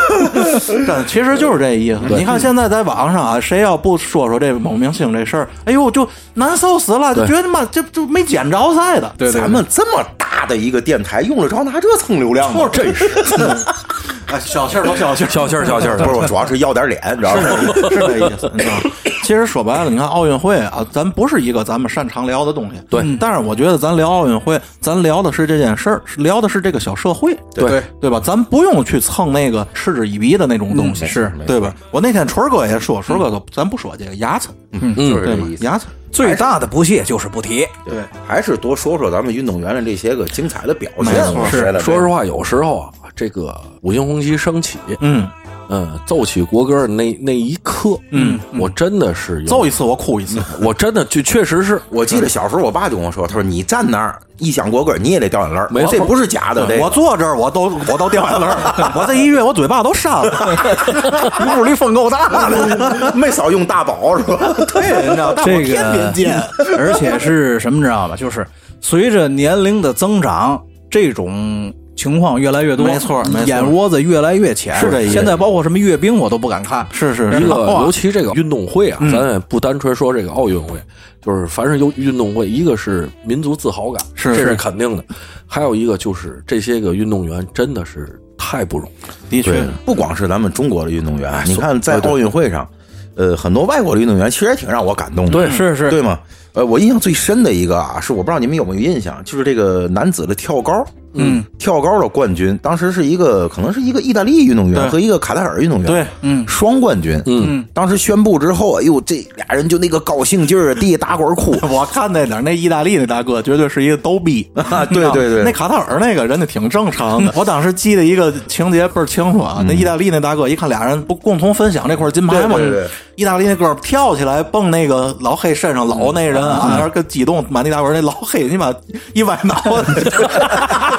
[0.71, 2.01] 提，真， 其实就是这意思。
[2.09, 9.13] 你看现在在网上啊，谁要不说说这某明星这事儿，哎呦，就难受死了，就觉得嘛这就没捡着赛的。
[9.19, 12.69] 对对咱们这么大的一个电台，用得着拿这蹭流量吗？
[12.73, 13.09] 真是，
[14.33, 17.43] 哎，小气儿都小气儿，消气儿消气儿，不是我主要是要点脸，你知道吗？
[17.91, 18.75] 是这意思，你知道？
[19.23, 22.81] 其实说白了，你看奥运会啊，咱不是一个咱们擅长聊的东西。
[22.89, 28.21] 对嗯但是我觉得咱聊奥运会，咱聊的是这件事儿，聊的是这个小社会，对对吧？
[28.23, 31.73] 咱不用去蹭那个嗤之以鼻的那种东西，是对吧？
[31.91, 35.57] 我那天春儿哥也说，春儿哥都咱不说这个牙碜，嗯对吧就是这意？
[35.57, 35.65] 思。
[35.65, 37.67] 牙碜，最大的不屑就是不提。
[37.85, 41.05] 对，还是多说说咱们运动员的这些个精彩的表现。
[41.05, 45.27] 没错我觉得说实话，有时候啊，这个五星红旗升起，嗯。
[45.73, 56.67] 嗯，奏起国歌的那那一刻，嗯，我真的是有揍一次我哭一次，我真的就确实是，我记得小时候，我爸就跟我说：“他说你站那儿一响国歌，你也得掉眼泪儿，没这不是假的。
[56.81, 58.57] 我坐这儿我都我都掉眼泪儿，
[58.99, 60.59] 我这一月我嘴巴都扇了，
[61.57, 64.53] 屋里风够大的， 没少用大宝是吧？
[64.73, 66.43] 对，你知道，大伙这天天个见，
[66.79, 68.17] 而且是什么知道吗？
[68.19, 68.45] 就是
[68.81, 74.75] 随着年龄的增长，这种情况越来越多，没错没错眼窝子越来越浅。
[74.81, 75.13] 是这意思。
[75.13, 76.87] 现在包括什么阅兵，我都不敢看。
[76.93, 80.81] 是是一个，尤其这个运动会啊，咱也不单纯说这个奥运会，
[81.21, 84.45] 就是凡是有运动会，一个是民族自豪感，是是。
[84.45, 85.03] 这是肯定的；
[85.47, 88.91] 还有一个就是这些个运动员真的是太不容
[89.29, 89.37] 易。
[89.37, 92.67] 的确，不光是咱们中国的运动员，哎你看在奥运会上，
[93.15, 95.33] 呃，很多外国的运动员其实也挺让我感动的。
[95.33, 95.91] 对是是。
[95.91, 96.19] 对吗？
[96.53, 100.85] 呃，我印象最深的一个啊，是我不知道你们有没有印象，就是这个男子的跳高，
[101.15, 104.91] 嗯，跳高的冠军，当时是一个可能是一个意大利运动员对。
[104.91, 106.45] 和一个卡塔尔运动员，对，嗯。
[106.47, 107.21] 双冠军。
[107.27, 111.57] 嗯，当时宣布之后，哎呦，这俩人就那个高兴劲儿，地下打滚儿哭。
[111.69, 115.43] 我看那点那意大利那大哥绝对是一个逗逼啊 对对对。
[115.43, 117.33] 那卡塔尔那个人家挺正常的。
[117.37, 122.57] 我当时记得一个情节倍儿清楚啊，那意大利那大哥一看俩人不共同分享这块金牌吗？
[122.57, 122.89] 对对对。
[123.17, 128.73] 意大利那哥跳起来蹦那个老黑身上搂那人啊，那个激动满地打滚，那老黑你妈
[129.13, 129.95] 一歪脑袋，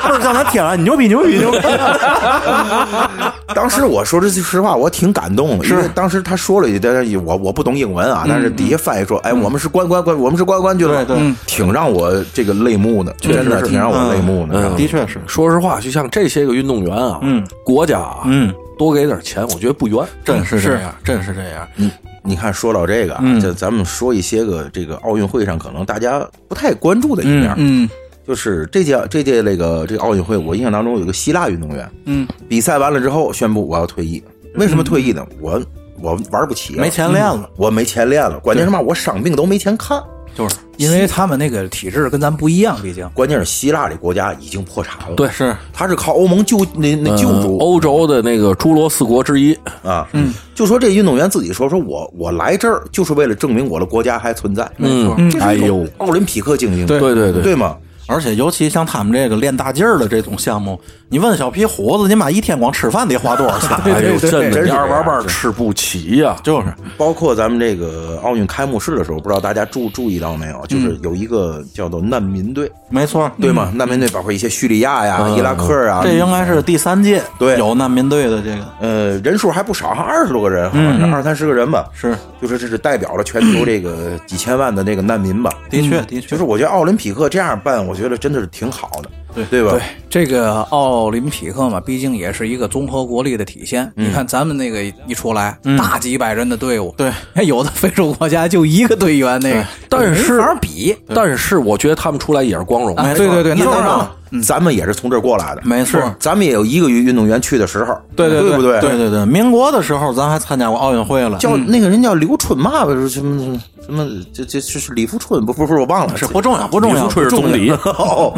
[0.08, 1.60] 不是向他舔了，你牛逼牛逼牛逼！
[3.54, 14.54] 当时我说这句实话，我挺感动的，因为当时他说了一句，但是我我不懂英文啊，但是底下翻译说，哎，我们是冠冠冠，我们是冠冠军了，对对嗯挺让我这个泪目的，真的挺让我泪目的。
[14.54, 20.04] 嗯的确是，说实话，就像这些个运动员啊，嗯，国家啊，嗯，多给点钱，我觉得不冤。
[20.24, 21.68] 真是这样，真是这样。
[21.76, 21.92] 你
[22.24, 27.90] 你看，说到这个啊，嗯这咱们说一些个这个奥运会上可能大家不太关注的一面，嗯
[28.28, 34.24] 就是这届这届那个这个奥运会，我印象当中有个希腊运动员，嗯，比赛完了之后宣布我要退役，
[34.56, 35.26] 为什么退役呢？
[35.40, 35.62] 我
[36.02, 40.02] 我玩不起了，没钱练了，我没钱练了，关键是嘛，我伤病都没钱看。
[40.34, 49.54] 就是因为他们那个体制跟咱不一样，毕竟关键是希腊这国家已经破产了，对是他是靠欧盟救那那救嗯助、欧洲的那个诸罗四国之一，
[49.84, 57.76] 啊，嗯，就说这运动员自己说，说我我来这儿就是为了证明我的国家还存在，嗯，哎呦，奥林匹克精英，对对对对对吗？
[58.12, 63.70] 而且尤其像他们这个练大劲儿的这种项目，你问小皮胡子，你妈一天光吃饭得花多少钱？
[63.94, 66.36] 哎呦，真的，真是你二八八吃不起呀。
[66.44, 70.66] 就是包括咱们这个奥运开幕式的时候，不知道大家注注意到没有？
[70.68, 73.72] 就是有一个叫做难民队，没错，对吗？
[73.76, 81.86] 难民队包括一些叙利亚呀、伊拉克啊，这应该是第三届对有难民队的这个呃人数还不少，二十多个人，好像是二三十个人吧。
[81.94, 85.52] 是就是这是代表了全球这个几千万的这个难民吧。
[85.70, 89.72] 的确的确就是我觉得奥林匹克这样办，我觉得真的是挺好的，对对吧？
[89.72, 93.92] 对这个奥林匹克嘛，毕竟也是一个综合国力的体现。
[93.96, 97.12] 你看咱们那个一出来，大几百人的队伍，对，
[97.46, 100.96] 有的非洲国家就一个队员，那个但是没法比。
[101.14, 108.80] 但是我觉得他们出来也是光荣对对对，那当然了，咱们也是从这儿过来的，没错，咱们也有一个运动员去的时候，对对对不对？
[108.80, 118.32] 对对对，民国的时候咱还参加过奥运会了，叫那个人叫刘春嘛吧，什么什么，这这这是李富春，不不不是我忘了，是不重要不重要，李富春是总理， 哦，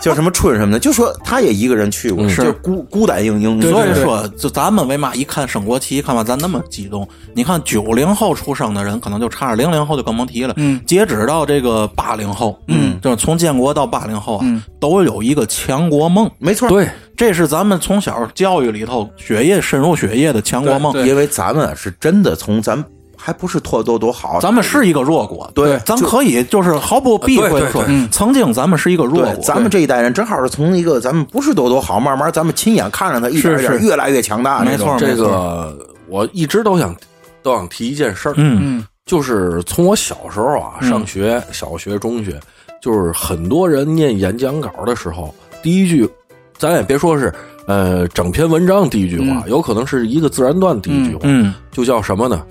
[0.00, 3.60] 叫什么春什么的，就说他也一个人去过，就孤孤胆英英。
[3.62, 7.06] 所以说，就咱们为嘛一看升国旗，看完咱那么激动？
[7.34, 10.54] 你看九零后出生的人，可能就差着零零后就更甭提了。
[10.56, 16.30] 嗯，截止到这个八零后，嗯，就是从建国到八零后啊，都有一个强国梦。
[16.38, 21.06] 没错，对，这是咱们从小教育里头血液深入血液的强国梦。
[21.06, 22.84] 因为咱们是真的从咱。
[23.20, 35.76] 还不是多多多好，咱们是一个弱国，对，咱可以就是毫不避讳的说，曾经咱们是一个弱国，咱们这一代人正好是从一个咱们不是多多好，慢慢咱们亲眼看着他一点点越来越强大，没错，这个
[36.06, 36.94] 我一直都想
[37.42, 42.38] 都想提一件事儿，嗯，就是从我小时候啊，上学，小学、中学，
[42.80, 46.08] 就是很多人念演讲稿的时候，第一句，
[46.56, 47.32] 咱也别说是
[47.66, 52.42] 呃整篇文章第一句话，有可能是一个自然段第一句话，嗯，就叫什么呢？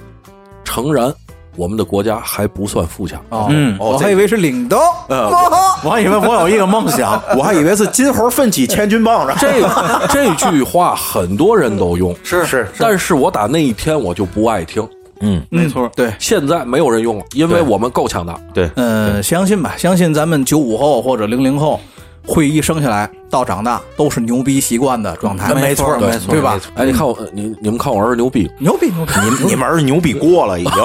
[0.64, 1.14] 诚然，
[1.56, 3.20] 我们的国家还不算富强。
[3.30, 3.50] 哦，
[3.80, 4.78] 我还以为是领导，
[5.84, 9.34] 我还以为我有一个梦想， 我还以为是金猴奋起千钧棒呢。
[9.40, 9.64] 这
[10.36, 14.88] 这句话很多人都用，是是，但是我打那一天我就不爱听。
[15.22, 18.40] 嗯，没错，对，现在没有人用了，因为我们够强大。
[18.54, 21.80] 对，呃，相信吧，相信咱们九五后或者零零后。
[22.28, 26.60] 会一生下来到长大都是牛逼习惯的状态，没错没错，对吧？
[26.76, 30.74] 哎，你看我，你你们看我儿子牛逼，牛逼牛逼，你你们儿子牛逼过了已经，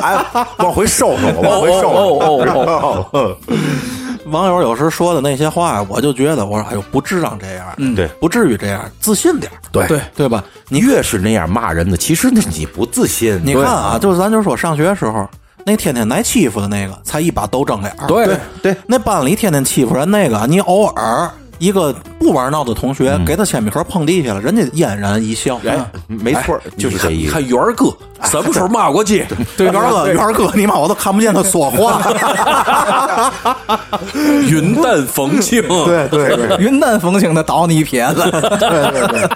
[0.00, 0.24] 哎，
[0.58, 3.36] 往回收收，往回收哦哦。
[4.26, 10.42] 网友有时说的那些话，我就觉得我说哎呦，不至于这样，嗯，对，不至于这样，自信点对对对吧？
[10.68, 13.38] 你越是那样骂人的，其实你不自信。
[13.44, 15.28] 你看啊，就是咱就说上学时候。
[15.64, 17.94] 那天天挨欺负的那个，才一把豆正脸。
[18.08, 18.26] 对
[18.62, 21.30] 对，那班里天天欺负人那个，你偶尔。
[21.58, 25.60] 一个不玩闹的同学给他铅笔盒碰地下了，人家嫣然一笑。
[25.66, 27.32] 哎，没错，就是这意思。
[27.32, 27.86] 看元儿哥
[28.24, 29.26] 什么时候骂过街？
[29.56, 32.00] 对，元儿哥，元儿哥，你妈我都看不见他说话。
[34.48, 38.22] 云淡风轻，对对对， 云淡风轻的倒你一撇子。
[38.30, 39.28] 对对对，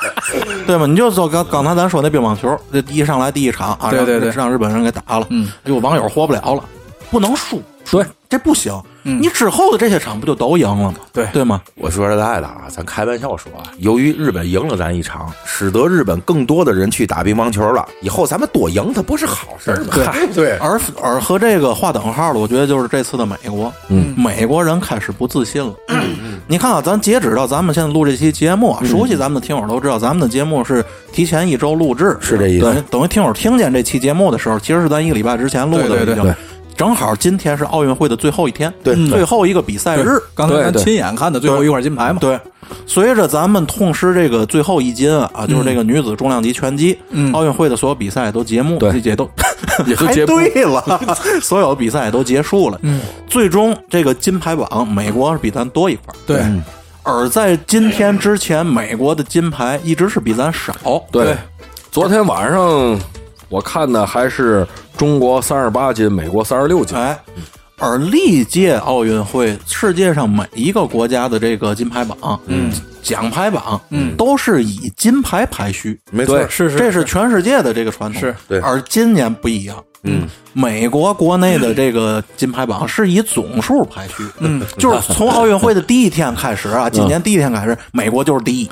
[0.66, 0.86] 对吧？
[0.86, 5.26] 你就说刚刚才咱说那乒乓球，这一上来第一场啊，对对对，让日本人给打了。
[5.30, 6.62] 嗯，哎呦，网友活不了了，
[7.10, 7.60] 不能输。
[7.90, 8.72] 对，这不行。
[9.14, 10.94] 你之后的这些场不就都赢了吗？
[11.12, 11.62] 对对吗？
[11.76, 17.86] 我说实在的啊，咱开玩笑说啊，由于日本赢了咱一场，使得日本更多的人去打乒乓球了。
[18.00, 19.88] 以后咱们多赢，它不是好事吗？
[19.94, 20.56] 对对。
[20.58, 25.72] 而而和这个划等号的，我觉得就是这次的美国，嗯，美国人开始不自信了。
[25.88, 32.84] 嗯 你看啊，咱截止到咱们现在录这期节目，啊熟悉咱们的听友都知道，咱们的节目是提前一周录制，是这意思。
[32.90, 36.34] 等于听友听见这期节目的时候，其实是咱一个礼拜之前录的，对对对。
[36.76, 40.18] 正好今天是奥运会的最后一天，对，最后一个比赛日。
[40.34, 42.18] 刚才咱亲眼看的最后一块金牌嘛。
[42.20, 42.38] 对，
[42.86, 46.98] 随着咱们痛失这个最后一金啊，就是这个女子重量级拳击，
[47.32, 49.28] 奥运会的所有比赛都节目，对，也都
[49.86, 51.00] 也都结对了，
[51.40, 52.78] 所有比赛都结束了。
[52.82, 56.14] 嗯，最终这个金牌榜，美国是比咱多一块。
[56.26, 56.44] 对，
[57.02, 60.74] 而在今天之前，美国的金牌一直是比咱少。
[61.10, 61.34] 对，
[61.90, 62.98] 昨天晚上。
[63.48, 64.66] 我看的还是
[64.96, 66.96] 中国三十八斤，美国三十六斤。
[66.96, 67.18] 哎，
[67.78, 72.72] 而历届奥运会，世界上每一个国家的这个金牌榜，嗯，
[73.02, 75.98] 奖牌榜，嗯，都是以金牌排序。
[76.10, 78.20] 没错，是是，这是全世界的这个传统。
[78.20, 78.58] 是，对。
[78.60, 84.24] 而今年不一样，嗯，美国国内的这个金牌榜是以总数排序。
[84.40, 88.68] 嗯，就是从奥运会的第一天开始啊，今年第一天开始，美国就是第一。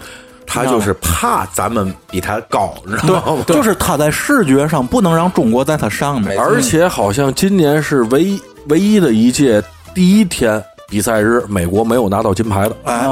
[0.46, 3.44] 他就是怕咱们比他高，你知道吗？
[3.46, 9.62] 就是他在视觉上不能让中国在他上面，而且好像今年是唯一唯一的一届
[9.94, 12.76] 第一天比赛日，美国没有拿到金牌的。
[12.84, 13.06] 哎，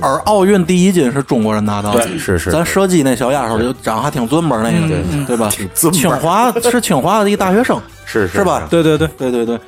[0.00, 2.50] 而奥运第一金是中国人拿到的，是是。
[2.50, 4.94] 咱射击那小丫头就长还挺尊巴那个，
[5.26, 5.48] 对吧？
[5.92, 8.66] 清华是清华的一大学生， 是是吧？
[8.70, 9.58] 对对对对对对。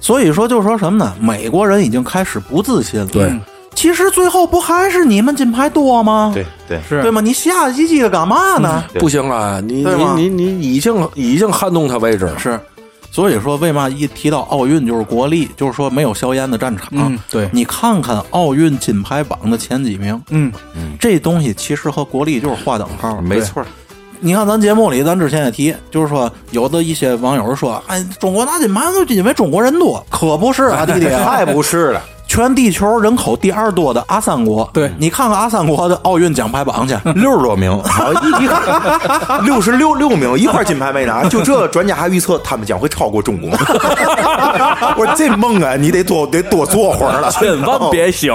[0.00, 1.12] 所以说，就说什么呢？
[1.20, 3.06] 美国人已经开始不自信了。
[3.06, 3.32] 对。
[3.82, 6.30] 其实最后不还是你们金牌多吗？
[6.32, 7.20] 对对是对吗？
[7.20, 8.84] 你下一季干嘛呢？
[9.00, 12.38] 不行了，你你你你已经已经撼动他位置了。
[12.38, 12.60] 是，
[13.10, 17.18] 所以说为嘛一提到奥运就是国力，就是说没有硝烟的战场。
[17.28, 23.20] 对，你看看奥运金牌榜的前几名，嗯嗯，这东西其实和国力就是划等号。
[23.20, 23.64] 没错，
[24.20, 32.00] 你看咱节目里，咱之前也提，就是说有的一些网友说，哎，中国拿金牌就因为中国人多，可不是啊，弟弟， 太不是了。
[32.32, 38.48] 全地球人口第二多的阿三国，对你看看阿三国的奥运奖牌榜去， 六十多名，好一一
[39.44, 41.22] 六十六六名，一块金牌没拿。
[41.28, 43.50] 就这，专家还预测他们将会超过中国。
[43.50, 48.32] 我说这梦啊，你得多得多做会儿了，千万别醒。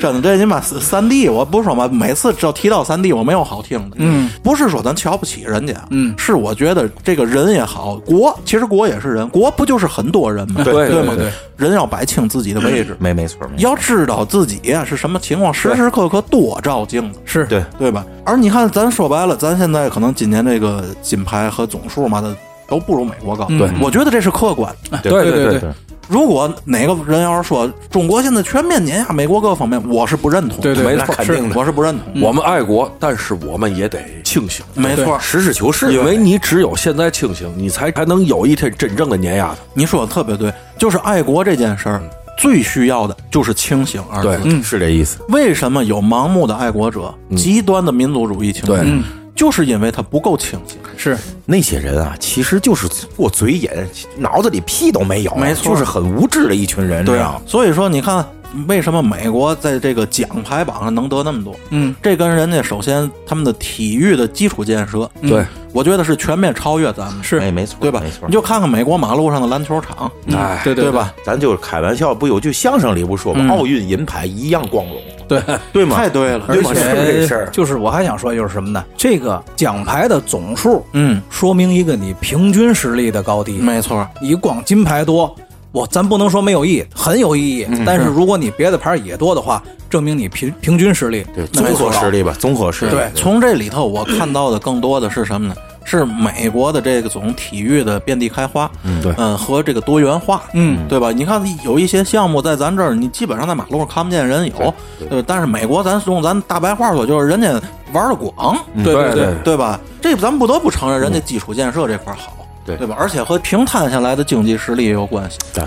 [0.00, 3.96] 真的，这你妈三 D，我不是说嘛，每次只要提到三 D，我没有好听的。
[3.98, 10.62] 嗯，不是说咱瞧不起人家，嗯，是我觉得这个人也好，国其实国也是人，国不就是很多人吗？
[10.64, 11.12] 对对吗？
[11.14, 17.20] 对对人要摆清自己的位置，没没错，没错要知道自己呀是什么情况，时时刻刻多照镜子。
[17.24, 18.04] 是对对吧？
[18.24, 22.34] 而你看，咱说白了，咱现在可能今年这个金牌和总数嘛的
[22.66, 23.44] 都不如美国高。
[23.46, 24.74] 对我觉得这是客观。
[25.02, 25.70] 对对对对对，
[26.08, 30.60] 如果哪个人要是说中国现在全面碾压美国各方面，我是不认同。
[30.60, 32.22] 对对没那错肯定的，我是不认同。
[32.22, 39.56] 我们爱国，但是我们也得清醒，没错，实事求是，因为你只有现在清醒，你才才能有一天真正的碾压他。
[39.72, 42.02] 你说的特别对，就是爱国这件事儿，
[42.38, 44.28] 最需要的就是清醒二字。
[44.28, 45.18] 对嗯，是这意思。
[45.28, 48.66] 为什么有盲目的爱国者、极端的民族主义情绪？
[48.66, 49.02] 对
[49.34, 50.78] 就是因为他不够清醒。
[50.96, 53.68] 是，那些人啊，其实就是过嘴瘾，
[54.16, 58.24] 脑子里屁都没有，没错就是很无知的一群人，对啊所以说你看，
[58.68, 61.54] 为什么美国在这个奖牌榜上能得那么多？
[61.70, 68.32] 嗯，这跟人家首先他们的体育的基础建设，对，我觉得是全面超越咱们，是哎，没错，对吧没错你。
[68.32, 70.92] 就看看美国马路上的篮球场，哎，对对对？
[70.92, 71.12] 吧？
[71.24, 73.52] 咱就是开玩笑，不有句相声里不说吗？
[73.52, 74.96] 奥运银牌一样光荣，
[75.28, 75.96] 对，对吗？
[75.96, 76.74] 太对了，对吗？
[76.74, 77.48] 是不是这事儿？
[77.50, 78.84] 就是我还想说，就是什么呢？
[78.96, 83.52] 这个奖牌的总数，嗯，说明一个你平均实力的高低。
[83.58, 85.34] 没错，你光金牌多，
[85.72, 87.66] 我咱不能说没有意义，很有意义。
[87.84, 92.90] 但是如果你别的牌也多的话，证明你平平均实力对，综合实力吧，综合实力。
[92.90, 95.54] 对，从这里头我看到的更多的是什么呢？
[95.84, 101.12] 是美国的这个种体育的遍地开花，嗯，对嗯，和这个多元化，嗯，对吧？
[101.12, 107.60] 你看有一些项目在咱这儿，你基本上在马路上看不见人有，对吧但是美国咱用咱大白话说，就是人家
[107.92, 109.78] 玩的广，对对对，对吧？
[110.00, 112.32] 这咱们不得不承认人家基础建设这块好，
[112.64, 112.96] 对对吧？
[112.98, 115.38] 而且和平摊下来的经济实力也有关系。
[115.52, 115.62] 对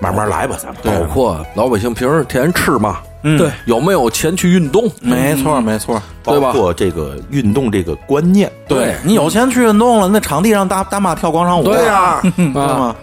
[0.00, 0.76] 慢慢来吧，咱们。
[0.82, 4.88] 包括老百姓平时天天吃嘛，嗯对，有没有钱去运动？
[5.00, 6.00] 没错，没错。
[6.24, 12.96] 对吧包括这个运动这个观念，对你有钱去运动了，那场地上大大妈跳广场舞，对呀， 对吗？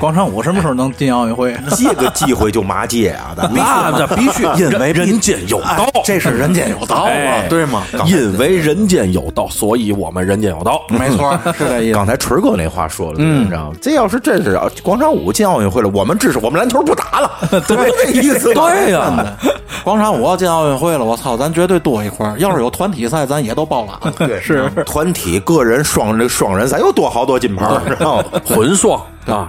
[0.00, 1.56] 广场舞什么时候能进奥运会？
[1.76, 3.30] 借个机会就骂街啊！
[3.38, 7.84] 咱必须那必须因为人间有道，这是人间有道啊哎，对吗？
[8.06, 10.82] 因为人间有道，所以我们人间有道。
[10.90, 11.94] 没错，是这意思。
[11.94, 13.76] 刚才春儿哥那话说了，你知道吗？
[13.80, 17.30] 这要是真是啊，广场舞进奥运会了，我们支持，我们篮球不打了，
[17.68, 17.76] 对，
[18.12, 18.52] 这意思？
[18.52, 19.36] 对呀、
[19.82, 22.38] 广场舞要进奥运会了，我操，咱绝对多一块儿。
[22.38, 24.12] 要是有团体赛，咱也都包揽。
[24.14, 28.24] 对，是团体、个人、双这双人赛又多好多金牌，知道吗？
[28.44, 29.00] 混双
[29.30, 29.48] 啊，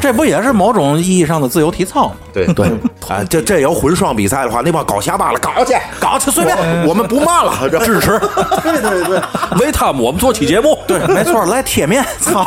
[0.00, 2.14] 这不也是某种意义上的自由体操吗？
[2.32, 2.66] 对对
[3.08, 6.56] 啊，这这有混双比赛的话，那帮搞瞎巴了，搞去，搞去，随便，
[6.86, 7.52] 我们不骂了，
[7.84, 8.18] 支持。
[8.62, 9.20] 对对对，
[9.60, 10.78] 为他们我们做期节目。
[10.86, 12.46] 对，没错，来贴面，操！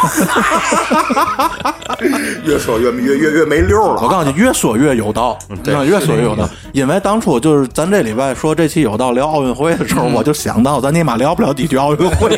[2.44, 4.02] 越说越越越越没溜了。
[4.02, 6.48] 我告诉你，越说越有道，嗯越说越有道。
[6.72, 12.36] 因为当初就是咱这礼拜说这期有道聊奥运会的时候，我就想到咱尼玛聊不了几句奥运会，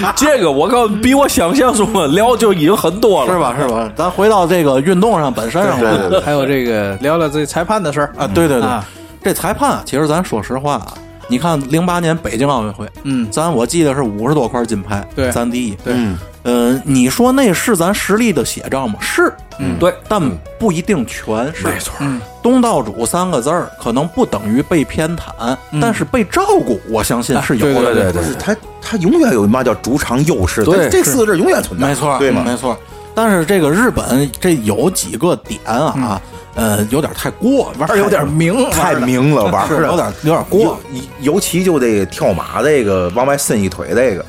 [0.16, 3.38] 这个我告诉你，比我想象中的聊就已经很多了，是？
[3.38, 3.54] 吧？
[3.58, 3.90] 是吧？
[3.96, 6.20] 咱回到这个运动上本身上来。
[6.20, 8.84] 还有这个聊聊这裁判的事儿啊，对对对，啊
[9.22, 10.94] 这裁判啊，其实咱说实话啊，
[11.28, 18.94] 你看零八年北京奥运会，嗯咱我记得是五十多块金牌，对咱第一，对嗯，呃，你说那是咱实力的写照吗？
[19.00, 20.20] 是，嗯对，但
[20.58, 21.66] 不一定全是。
[21.66, 21.94] 没错。
[22.42, 27.94] 东道主三个字儿可能不等于被偏袒，但是被照顾，我相信是有的。
[27.94, 32.42] 对对对他，他永远有嘛叫主场优势，对这四个字永远存在，没错，对吗？
[32.44, 32.76] 没错。
[33.14, 36.20] 但是这个日本这有几个点啊，
[36.54, 41.34] 呃，有点太过，玩儿有点明，太明了，玩儿是有点有点过尤。
[41.34, 44.24] 尤其就这个跳马这个往外伸一腿这个，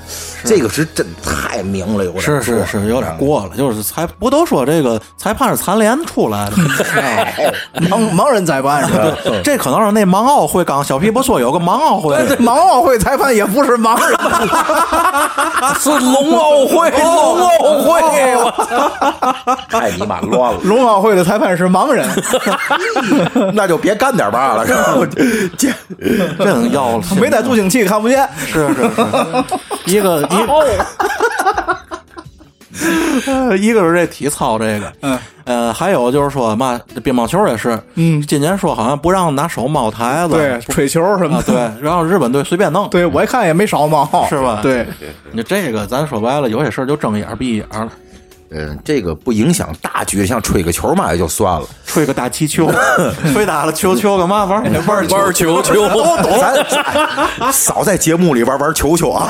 [0.45, 6.69] 这个是真太明了，有点是是是，有点过了，就是裁不都说这个裁判是残联出来的吗？
[7.89, 9.17] 盲盲人裁判是吧？
[9.43, 14.17] 这可能是那盲奥会，刚小皮不说有个盲奥会，这盲奥会裁判也不是盲人，
[15.79, 18.51] 是龙奥会，龙奥会，我
[19.69, 22.07] 太你妈乱了，龙奥会的裁判是盲人。
[23.53, 24.95] 那就别干点嘛了，是吧？
[25.57, 25.69] 这
[26.43, 28.27] 真要了，没带助听器看不见。
[28.45, 29.03] 是是是，
[29.85, 30.32] 一个一。
[33.27, 41.41] 呃 一个是这体操这个，嗯，呃，还有就是说嘛，乒乓球也是，嗯今年说好像不让拿手猫台子，对，吹球什么。
[41.43, 44.85] 对， 然后日本队随便弄，对，我一看也没少猫，是吧对，
[45.31, 47.89] 你这个咱说白了，有些事儿就睁眼闭眼了，
[48.53, 52.71] 嗯，这个不影响大局，像吹个球嘛也就算了，吹个大气球，
[53.33, 55.89] 吹打了球球干嘛玩 玩玩球球，
[57.39, 59.29] 咱少在节目里玩玩球球啊！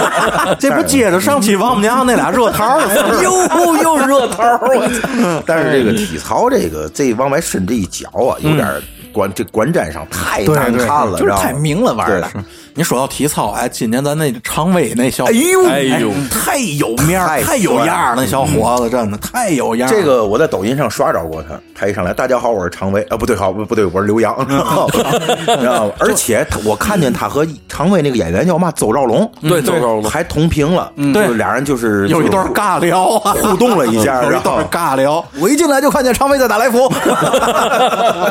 [0.58, 5.42] 这不接着上期王母娘那俩热桃的事儿 又又热桃，我操！
[5.46, 8.66] 但是这个体操这个这往外伸这一脚啊，有点
[9.12, 12.30] 观这观战上太难看了，就是太明了玩的。
[12.74, 19.92] 你说到体操，哎，今年咱那常威那小，哎呦哎呦，太有面儿，太有样儿，那小伙子真的太有样儿。
[19.92, 25.92] 这个我在抖音上刷着过他，他一上来，大家好，我是常威啊，不对，好不不对，我是刘洋， 知道吗？
[25.98, 35.24] 而且我看见他和常威那个演员叫嘛，邹兆龙，对，邹兆龙还同屏了，对，俩人就是有一段尬聊啊，互动了一下， 有一段尬聊。
[35.40, 36.90] 我一进来就看见常威在打来福，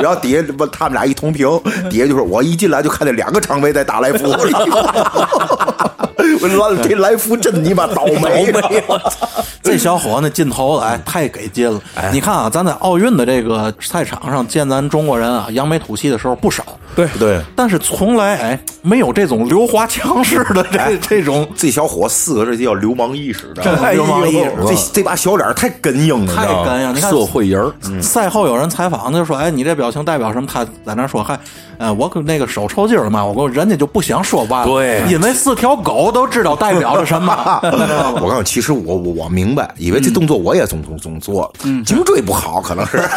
[0.02, 1.48] 然后底下不他们俩一同屏，
[1.90, 4.30] 底下就说我一进来就看见两个常威在打来福。
[6.42, 8.52] 我来这来福真你妈倒霉！
[8.88, 9.28] 我操，
[9.62, 11.82] 这小伙子劲头子哎太给劲了！
[12.14, 16.64] 你看啊，咱在奥运的这个赛场上见咱中国人啊扬眉吐气的时候不少，
[16.96, 21.48] 对对，但是从来哎没有这种刘华强势的这这种。
[21.56, 24.52] 这小伙四个字叫流氓意识，真流氓意识。
[24.68, 26.96] 这这把小脸太根硬了，太根硬！
[26.96, 31.38] 你看社会人赛后有人采访，他就说：“哎，你这表情代表什么？”他在那说：“嗨，
[31.78, 37.34] 呃，我那个手抽筋了嘛，我跟人家就不想说话，对，因为四条狗都知道代表着什么。
[38.22, 41.52] 我告诉你，其实我我我明白，因为这动作我也总总总做，
[41.86, 42.98] 颈椎不好，可能是。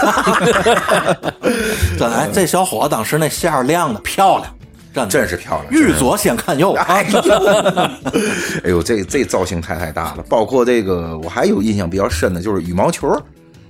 [1.99, 4.53] 真哎，这小伙当时那线儿亮的漂亮。
[4.95, 6.75] 真真是漂亮，欲左先看右。
[6.87, 7.21] 哎呦，
[8.63, 10.25] 哎呦，这这造型太太大了。
[10.29, 13.11] 包括这个，我还有印象比较深的，就是羽毛球，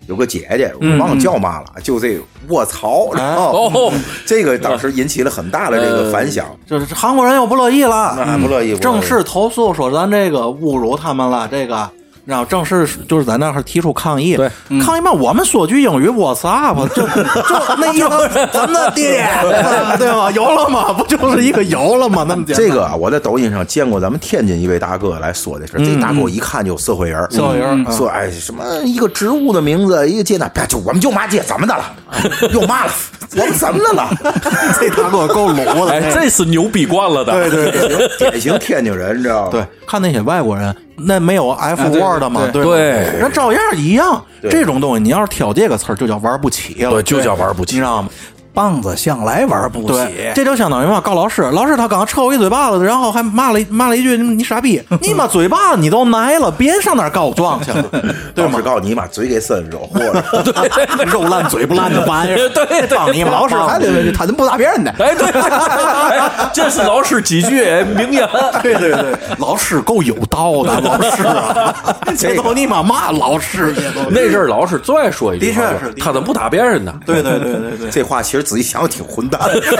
[0.09, 2.18] 有个姐姐，我忘了叫嘛了，就这
[2.49, 3.93] 卧槽，哦，
[4.26, 11.88] 这个当时引起了很大的这个反响，就是韩国人又不乐意了，不乐意，正式投诉说咱这个侮辱他们了，这个。
[12.24, 14.48] 然后正式就是在那儿提出抗议，对，
[14.80, 16.86] 抗议嘛，我们说句英语，What's up？
[16.94, 18.92] 就 就那意思，怎么的，
[19.98, 20.30] 对吧？
[20.30, 20.92] 有了吗？
[20.92, 22.24] 不就是一个有了吗？
[22.28, 31.84] 那么这个我在抖音上见过咱们天津一位大哥来说的是，这大哥一看就社会人，社会人说哎什么一个植物的名字，一个街那，就我们就骂街，怎么的了？
[32.54, 32.92] 又骂了，
[33.36, 34.08] 我们怎么的了？
[34.78, 35.56] 这大哥够鲁
[35.86, 39.48] 的，这是牛逼惯了的，对对对，典型天津人，你知道吗？
[39.50, 40.72] 对，看那些外国人。
[40.97, 42.49] 那没有 F word 嘛？
[42.53, 44.24] 对对，那照样一样。
[44.51, 48.09] 这种东西，你要是挑这个词儿，就叫玩不起了，就叫玩不起，你知道吗？
[48.55, 57.82] 棒子向来玩不起，这就相当于嘛，告老师，老师他刚抽我一嘴巴子，然后还骂了骂了一句你傻逼， 你妈嘴巴子你都挨了，别上那儿告状去了，
[58.34, 58.61] 对吗？
[58.62, 60.24] 告诉你妈嘴给伸惹祸了，
[61.07, 64.92] 肉烂嘴不烂的玩意儿，对，帮你老师还得他怎么不打别人呢？
[64.98, 65.32] 哎，对，
[66.53, 67.64] 这是老师几句
[67.96, 68.28] 名言，
[68.62, 71.74] 对对对，老师够有道的，老师啊，
[72.18, 73.74] 这都你妈骂老师，
[74.11, 76.92] 那阵儿老师最爱说一句，的确是，他怎么不打别人呢？
[77.07, 78.41] 对对对对对，这话其实。
[78.43, 79.76] 仔细想想挺混蛋， 是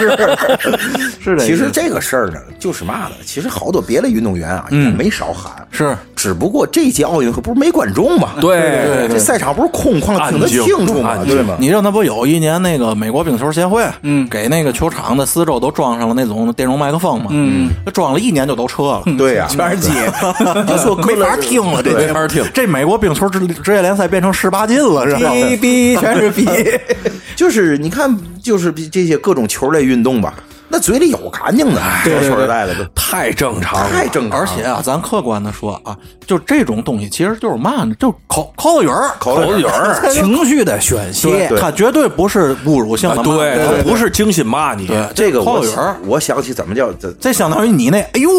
[1.21, 1.45] 是的。
[1.45, 3.17] 其实这个事儿呢，就是嘛呢？
[3.25, 5.97] 其实好多别的运动员啊，也没少喊，是。
[6.23, 8.35] 只不过这届奥运会不是没观众嘛？
[8.41, 11.19] 对对对，这赛场不是空旷，听得清楚吗？
[11.27, 11.57] 对吗？
[11.59, 19.91] 你知道那不有一年那个美国冰球协会，嗯，给那个球场的四周都装上了那种电容麦克风嘛，嗯，装了一年就都撤了，对呀，全是机，
[20.69, 22.45] 就说没法听了，这没法听。
[22.55, 25.29] 这美国冰球职职业联赛变成十八禁了，是吧？
[25.33, 26.47] 逼逼全是逼，
[27.35, 30.33] 就是你看，就是这些各种球类运动吧。
[30.73, 34.41] 那嘴里有干净的，说实在的，太正常，太正常。
[34.41, 35.95] 而且啊，咱客观的说啊，
[36.27, 44.89] 就这种东西其实就是嘛呢，就口口子语儿，口子语儿， 情绪的宣泄，它绝对不是侮辱性的，对，它不是精心骂你。
[45.15, 48.31] 这个口子语儿，我想起怎么叫这，这相当于你那，哎呦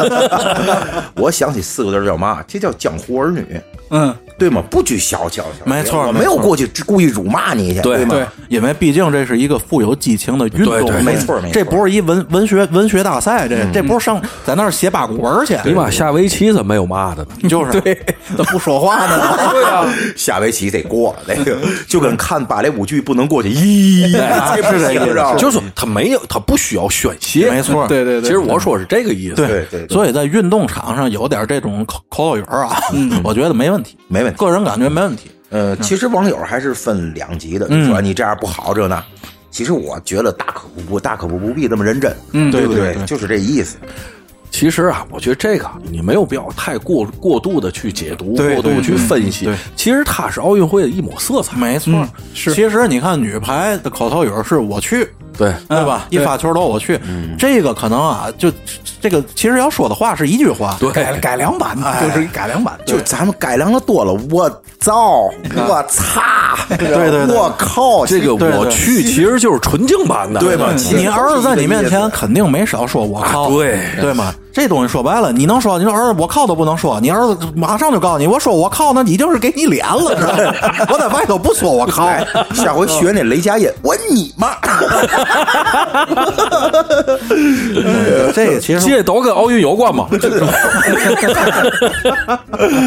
[1.16, 3.60] 我想起四个字叫嘛，这叫江湖儿女。
[3.90, 4.14] 嗯。
[4.38, 4.60] 对吗？
[4.68, 8.16] 不拘小节，没错，我没有过去故意辱骂你去，对吗？
[8.48, 15.56] 因为毕竟这是一个富有激情的运动，没错，没错，这不是一文文学文学大赛，这这不是上在那儿写八股文去？
[15.64, 17.28] 你妈下围棋怎么没有骂的呢？
[17.48, 17.98] 就是对，
[18.36, 19.38] 都不说话呢。
[19.50, 21.58] 对啊，下围棋得过那个，
[21.88, 28.22] 就跟看芭蕾舞剧不能过去，咦，是这意思，就是他没有，他不需要宣泄，没错，对对对。
[28.22, 29.88] 其实我说是这个意思，对对。
[29.88, 32.76] 所以在运动场上有点这种口口语啊，
[33.24, 35.30] 我觉得没问题，没问题，个人感觉没问题。
[35.48, 39.02] 呃，其实网友还是分两极的，说你这样不好，这那。
[39.52, 42.96] 其实我觉得大可不不，大可不不必这么认真，嗯，对不对？
[43.06, 43.76] 就是这意思。
[44.50, 49.48] 其实啊，我觉得这个你没有必要太过过度的去解读，过度去分析。
[49.76, 52.06] 其实它是奥运会的一抹色彩，没错。
[52.34, 55.08] 是，其实你看女排的口头语是我去。
[55.36, 56.06] 对对吧？
[56.10, 57.00] 一发球都我去，
[57.38, 58.50] 这个可能啊，就
[59.00, 62.78] 这个其实要说的话是一句话，改改良版的，就是改良版。
[62.86, 64.48] 就咱们改良的多了，我
[64.80, 65.30] 操，
[65.68, 67.36] 我擦，对对对。
[67.36, 70.72] 我靠，这个我去其实就是纯净版的，对吧？
[70.94, 73.78] 你儿子在你面前肯定没少说“我靠”，对。
[74.00, 74.34] 对吗？
[74.52, 80.36] 这东西说白了，你能说，你说儿子“我靠”都不能说，你儿子马上就告诉你，我说“我靠”，那你就是给你脸了，知道吗？
[80.92, 82.22] 我在外头不说“我靠哎，
[82.54, 84.54] 下回学那雷佳音，我你妈！”，
[88.34, 90.06] 这其实这都跟奥运有关嘛？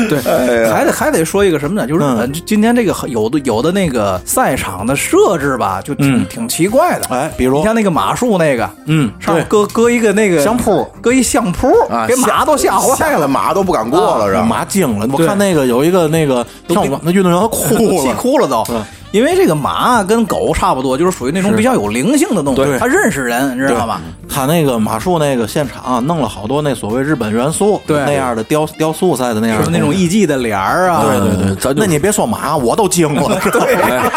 [0.10, 1.88] 对，还得还得说一个什么呢？
[1.88, 7.08] 就是今天这个有的有的那个赛场的设置吧，就挺挺奇怪的。
[7.10, 13.28] 哎，比如你像那个马术那个，嗯上搁搁一个那个相扑，搁一相扑啊，给马都吓坏了。
[13.28, 14.44] 马都不敢过了，是吧？
[14.44, 15.08] 马惊了。
[15.12, 18.84] 我看那个有一个那个跳马那运动员 哭气，哭了都嗯，
[19.16, 24.02] 因为这个马跟狗差不多，就是属于那种比较有灵性的动物对，它认识人，你知道吧？
[24.28, 33.40] 他那个马术那个现场弄了好多那所谓日本元素，对那样的雕雕塑赛的那样的是那种艺伎的脸儿啊，对对对，咱就那你别说马，我都惊了。
[33.54, 34.12] 对，哎，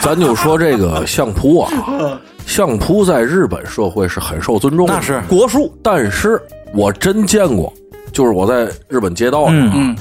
[0.00, 1.72] 咱就说这个相扑啊，
[2.46, 6.40] 相扑在日本社会是很受尊重的，那是国术，但是
[6.72, 7.72] 我真见过，
[8.12, 9.96] 就是我在日本街道上啊，嗯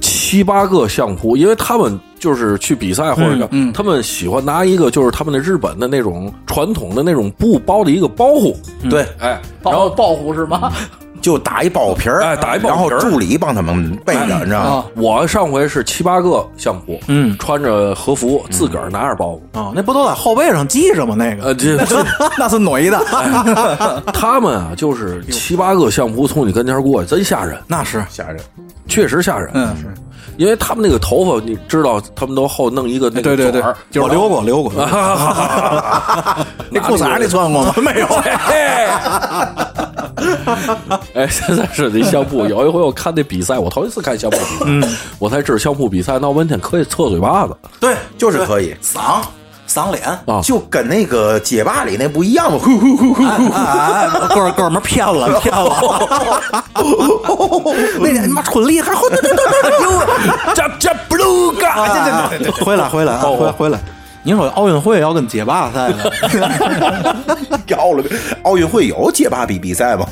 [0.00, 3.70] 七八个相扑，因为他们就是去比赛或者干，嗯。
[3.70, 8.54] 嗯他们喜欢拿一个就是他们的日本的那种传统的那种布包的一个包袱，
[8.88, 10.70] 对，哎，然后包袱是吗？
[11.20, 14.70] 就打一包皮儿，哎打一包然后皮儿助理帮他们背着，你知道吗？
[14.76, 17.36] 啊，我上回是七八个相扑，嗯。
[17.36, 21.14] 穿着和服，自个儿拿着包袱，啊，那不都在后背上系着吗？
[21.18, 21.44] 那个。
[21.44, 22.02] 呃，这这
[22.38, 22.98] 那是女的，
[24.14, 28.02] 他们啊，就是七八个相扑从你跟前过去，真吓人，那是。
[28.08, 28.40] 吓人。
[28.88, 29.50] 确实吓人。
[29.52, 29.76] 嗯，
[30.36, 33.60] 因为他们那个头发，你知道，他们都后弄一个那个对对对
[33.90, 34.72] 卷儿我留过留过，
[36.70, 37.74] 那裤衩你穿过吗？
[37.76, 38.06] 没有。
[41.14, 42.46] 哎，现在是那相扑。
[42.46, 49.22] 有一回我看那比赛，我头一次看相扑比赛，嗯我才知道相扑比赛闹半天可以侧嘴巴子对，就是可以，嗓
[49.70, 50.40] 嗓脸，啊。
[50.42, 52.58] 就跟那个街霸里那不一样吗？
[52.60, 53.52] 呼呼呼呼呼！
[53.52, 55.70] 哎，哥哥们儿骗了骗了，
[58.00, 63.78] 那天你妈春丽还回对对对对，加加布鲁嘎，对对对，回来回来啊，回来回来。
[64.22, 66.04] 你说奥运会要跟街霸赛呢？
[67.66, 68.04] 要了，
[68.42, 70.04] 奥运会有街霸比比赛吗？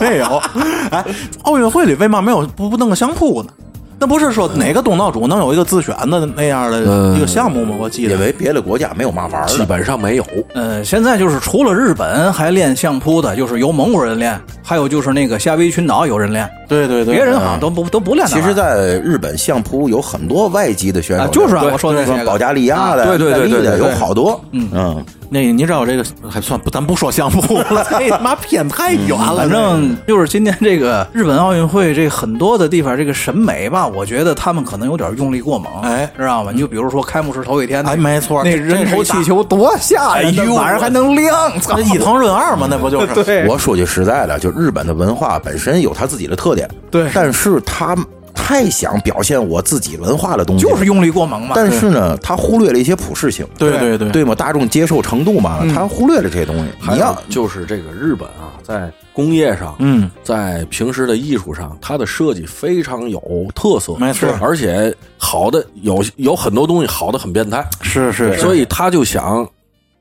[0.00, 0.42] 没有。
[0.90, 1.04] 哎，
[1.42, 3.50] 奥运会里为嘛没有不不弄个相扑呢？
[3.98, 6.80] 那不是说哪个东道主能有一个自选的那样的
[7.16, 7.74] 一个项目吗？
[7.78, 8.14] 我记得。
[8.14, 9.64] 因为别的国家没有嘛玩儿基。
[9.64, 10.26] 本上没有。
[10.54, 18.54] 嗯，现在就是除了日本还练相扑的，就是由蒙古人练，还有就是那个夏威夷群岛有人练，对对对，别人好像都不都不练那其实。
[18.56, 24.40] 在日本相扑有很多外籍的选手，啊就是啊对我说的那保加利亚的、啊对对对意大利的对对有好多。
[24.52, 26.70] 嗯嗯，那你知道这个还算不？
[26.70, 29.36] 咱不说相扑了， 这他妈偏太远了。
[29.36, 36.50] 反正就是今年这个日本奥运会，这很多的地方这个审美吧，我觉得他们可能有点用力过猛，哎知道吗？
[36.52, 41.82] 你就比如说开幕式头一天，哎没错那人头气球多吓人，哎呦晚上还能亮，操这！
[41.82, 43.14] 伊藤润二嘛，那不就是？
[43.24, 47.96] 对我说句实在的，就日本的文化本身有它自己的特点，对但是他
[48.36, 51.54] 太想表现我自己文化的东西，就是用力过猛嘛。
[51.56, 54.22] 但是呢，他忽略了一些普适性，对对对对。
[54.22, 54.34] 嘛？
[54.34, 56.70] 大众接受程度嘛，他忽略了这些东西。
[56.78, 63.20] 还有你要就是这个日本啊，在工业上，嗯，在平时的艺术上，它的设计非常有
[63.54, 64.28] 特色，没错。
[64.40, 69.48] 而且好的有有很多东西好的很变态，是是是，所以他就想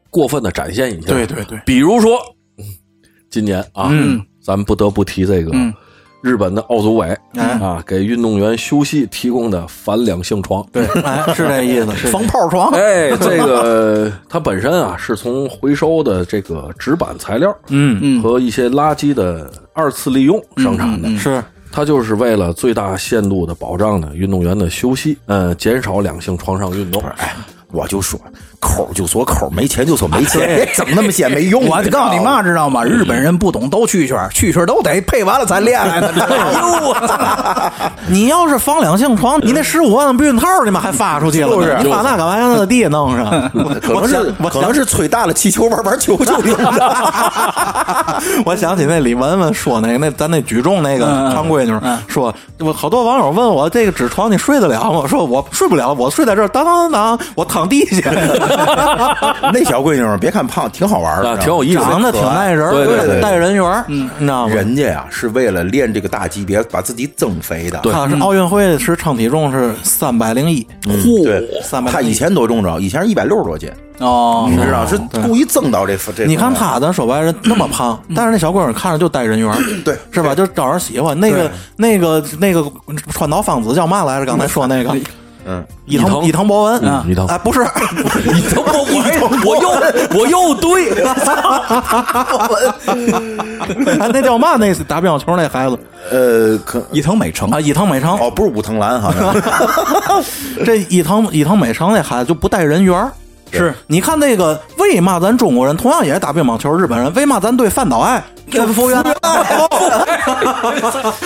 [0.09, 1.07] 过分的展现一下。
[1.07, 2.17] 对对对，比如说，
[2.57, 2.65] 嗯
[3.31, 5.73] 今年啊，嗯，咱们不得不提这个嗯
[6.25, 10.65] 日本的奥组委哎啊，给运动员休息提供的反两性床。
[10.71, 21.07] 对，哎，是这意思，是防泡床，哎，这个它本身啊是从回收的这个纸板材料嗯嗯和一些垃圾的二次利用生产的。
[21.15, 27.03] 是它就是为了最大限度的保障呢运动员的休息，嗯，减少两性床上运动。
[27.17, 27.35] 哎，
[27.71, 28.19] 我就说
[28.59, 31.69] 抠就说抠，没钱就说没钱， 别整 那么些没用的。
[31.71, 32.83] 我就告诉你嘛，知道吗？
[32.83, 36.11] 日本人不懂兜蛐蛐儿，蛐蛐儿都得配完了才练来呢。
[38.07, 43.25] 你要是放两性床，你那十五万避孕套你妈还发出去了呢，就是你把那干嘛让那地也弄上？
[43.81, 48.21] 可能是我可能是吹大了气球玩玩球球用的。
[48.45, 51.73] 我想起那李雯雯说那个那咱那举重那个常闺女
[52.07, 54.89] 说，我好多网友问我这个纸床你睡得了吗？
[54.89, 58.01] 我说我睡不了，我睡在这儿当当当当，我躺地去。
[59.53, 64.53] 那小闺女儿别看胖，挺好玩的，啊挺有意思长得挺耐人儿，对对对带人缘儿，嗯，你知道吗？
[64.53, 67.79] 人家呀是为了练这个大级别，把自己增肥的。
[67.91, 72.79] 他是奥运会是称体重是三百零一，嚯对，三百他以前多重着？
[72.79, 73.69] 以前是一百六十多斤，
[73.99, 76.25] 哦你知道是故意增到这这。
[76.25, 80.35] 你看他，咱说白了那么胖，但是那小闺女看着就带人缘儿，对是吧？
[80.35, 81.17] 就招人喜欢。
[81.19, 82.63] 那个那个那个
[83.11, 84.25] 川岛芳子叫嘛来着？
[84.25, 84.95] 刚才说那个，
[85.45, 87.27] 嗯，伊藤伊藤博文嗯伊藤。
[87.27, 87.61] 哎，不是，
[88.35, 88.85] 伊 藤博文。
[89.45, 89.69] 我又
[90.19, 90.89] 我又对，
[93.99, 94.55] 哎， 那叫嘛？
[94.57, 95.77] 那打乒乓球那孩子。
[96.11, 97.49] 呃，可伊藤美诚。
[97.51, 98.17] 啊，伊藤美诚。
[98.19, 99.35] 哦，不是武藤兰，好像
[100.65, 103.11] 这伊藤伊藤美诚那孩子就不带人缘儿。
[103.57, 109.13] 是，你看那个为嘛咱中国人同样也打乒乓球，日本人为嘛咱对范岛爱这福原爱。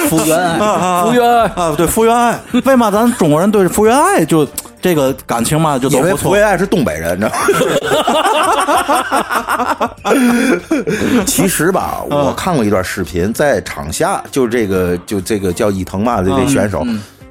[0.10, 0.58] 福原爱，
[1.04, 1.48] 福原爱。
[1.56, 4.48] 啊，对福原爱，为嘛咱中国人对福原爱就
[4.82, 6.18] 这个感情嘛就都不错。
[6.18, 7.32] 福原爱是东北人，你知道
[9.80, 9.92] 吗？
[11.26, 16.86] 其实吧，我看过一段视频，在场下就这个就这个叫伊藤嘛，这这选手。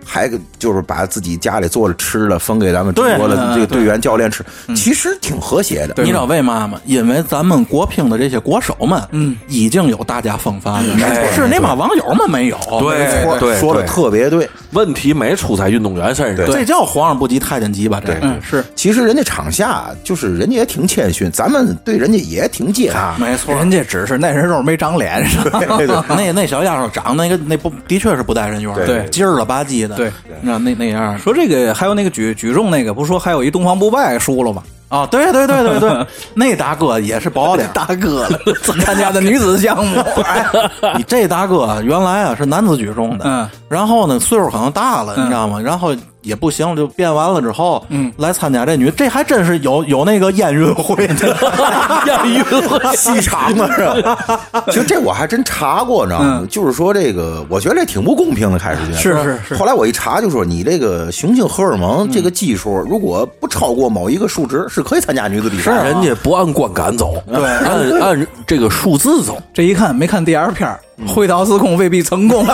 [0.09, 4.43] 还就是把自己家里做的吃的分给咱们中国的这个队员教练吃，
[4.75, 6.03] 其实挺和谐的。
[6.03, 6.81] 你知道为嘛吗？
[6.87, 12.57] 因为咱们国乒的这些国手们，嗯，已经有大家风范了，是那帮网友们没有。
[12.81, 14.49] 对对，说的特别对。
[14.73, 18.01] 问题没出在运动员身上，这叫皇上不急太监急吧？
[18.05, 23.15] 这个嗯是其实人家场下就是人家也挺谦逊，咱们对人家也挺接纳。
[23.19, 23.55] 没错。
[23.55, 25.45] 人家只是那人肉没长脸上。
[26.09, 34.63] 那那小丫头长那个那不的确是不带人缘，对劲儿了吧唧的，对，那那那样说这个还有那个举举重那个，不是说还有一东方不败输了吗？
[34.89, 37.69] 啊，对对对对对， 那大哥也是保点。
[37.75, 38.27] 大哥
[38.83, 40.03] 参加的女子项目，
[40.97, 45.61] 你这大哥原来啊是男子举重的，嗯，然后呢岁数可能大了，你知道吗？
[45.61, 51.37] 然后也不行，就变完了之后，嗯，来参加这女，这还真是有有那个验孕会的，
[52.07, 54.41] 验孕会细长的是吧？
[54.67, 56.47] 其实这我还真查过，你知道吗？
[56.51, 59.55] 就是说这个，我觉得这挺不公平的，开始觉得是是是。
[59.57, 65.85] 后来我一查，就说你这个雄性荷尔蒙这个基数，如果不超过某一个数值，是可以参加女子比赛的。
[65.85, 69.41] 人家不按观感走，对，按按这个数字走。
[69.55, 72.47] 这一看没看第二片儿会倒司空未必成功。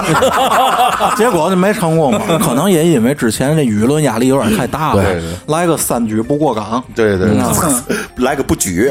[1.16, 2.20] 结果就没成功嘛。
[2.42, 5.22] 可能也因为之前这舆论压力有点太大了，对对。
[5.46, 7.28] 来个三举不过岗，对对，
[8.24, 8.90] 来个不举，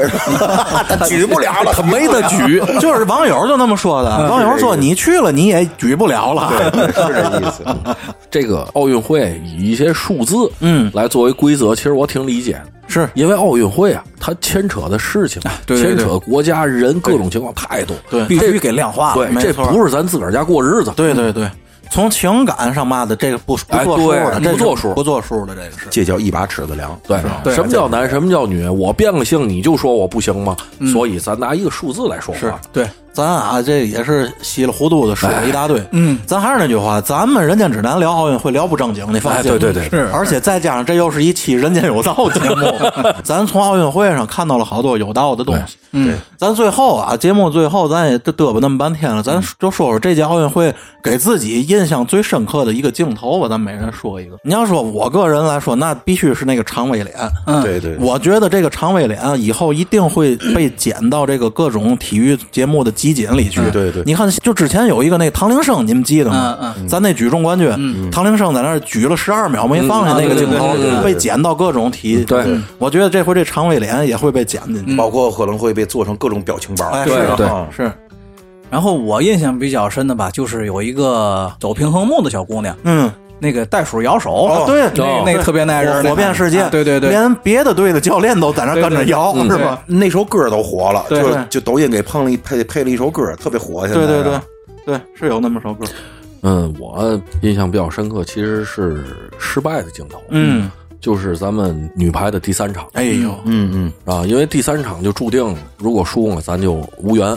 [0.88, 2.60] 他举不了了，他没得举。
[2.80, 7.64] 就是网友就那么说的，网友说你去了你也举不了了，对是这意思。
[8.30, 10.90] 这个奥运会以一些数字，嗯。
[10.94, 12.64] 来作为规则，其实我挺理解的。
[12.86, 19.14] 是因为奥运会啊，它牵扯的事情，对对对牵扯国家人各种情况太多，对必须给量化。
[19.14, 21.50] 对，这不是咱自个儿家过日子，对对对。
[21.90, 25.86] 从情感上嘛的，这个不不哎作数的，不作数不作数的，这个是。
[25.90, 26.98] 这叫一把尺子量。
[27.06, 28.66] 对，对什么叫男，什么叫女？
[28.66, 30.56] 我变个性，你就说我不行吗？
[30.92, 32.60] 所以咱拿一个数字来说话。
[32.72, 35.80] 对，咱啊，这也是稀里糊涂的说了一大堆。
[35.92, 39.52] 嗯，咱还是那句话，咱们人间指南聊奥运会聊不正经，你放心。
[39.52, 42.66] 哎对对对是而且再加上这又是一期人间有道节目，
[43.22, 45.76] 咱从奥运会上看到了好多有道的东西。
[45.92, 54.36] 嗯，咱最后啊，节目最后咱也嘚嘚啵那么半天了，咱就说说这届奥运会给自己印象最深刻的一个镜头吧，咱每人说一个。
[54.42, 57.14] 你要说我个人来说，那必须是那个长尾脸。
[57.46, 63.60] 嗯对对，我觉得这个长尾脸啊以后一定会被剪到这个各种体育节目的集锦里去。
[63.70, 64.02] 对对。
[64.06, 66.56] 你看，就之前有一个那唐铃声，你们记得吗？
[66.76, 72.24] 嗯咱那举重冠军，唐铃声在那儿举了十二秒没放下那个镜头被剪到各种体。
[72.24, 72.44] 对。
[72.44, 74.96] 对我觉得这回这长尾脸也会被剪进去。
[74.96, 76.86] 包括可能会被做成各种表情包。
[76.90, 77.46] 哎，对对。
[77.74, 77.92] 是，
[78.70, 89.82] 然后我印象比较深的吧，就是有一个走平衡木的小姑娘，嗯，那个袋鼠摇手，哦对那那个特别耐人，火遍世界啊，对对对，连别的队的教练都在那跟着摇，是吧？
[89.86, 93.86] 那首歌都火了，对就对就抖音给碰了一配配了一首歌，特别火。
[93.86, 94.40] 现在对对对
[94.86, 95.84] 对，是有那么首歌。
[96.42, 99.04] 嗯，我印象比较深刻，其实是
[99.38, 100.22] 失败的镜头。
[100.28, 100.70] 嗯，
[101.00, 107.34] 就是咱们女排的第三场哎呦，嗯嗯，啊，因为第三场就注定如果输了，咱就无缘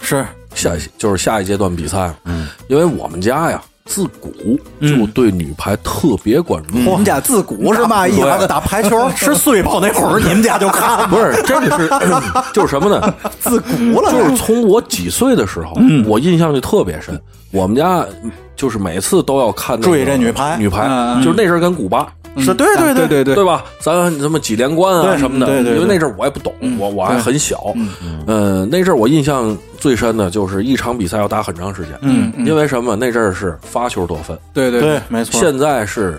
[0.00, 0.24] 是
[0.54, 2.12] 下就是下一阶段比赛。
[2.24, 6.78] 嗯，因为我们家呀，自古嗯就对女排特别关注。
[6.88, 8.22] 我们家自古是嘛意思？
[8.26, 11.90] 打打排球 吃碎炮那会儿，你们家就看不是，这个是
[12.52, 13.14] 就是什么呢？
[13.40, 17.18] 自古了，就是从我几岁的时候，嗯我印象就特别深。
[17.50, 18.04] 我们家
[18.54, 20.86] 就是每次都要看那个追这女排女排
[21.24, 22.06] 就是那阵儿跟古巴。
[22.40, 23.64] 是对对对对对对吧？
[23.80, 27.72] 咱什么几连冠啊什么的，对对对因为那阵儿我也不懂，我我还很小。
[28.26, 31.98] 嗯，那阵儿我印象最深的就是一场比赛要打很长时间。
[32.02, 32.96] 嗯，因为什么？
[32.96, 36.18] 那阵儿是发球得分，对对对，没错，现在是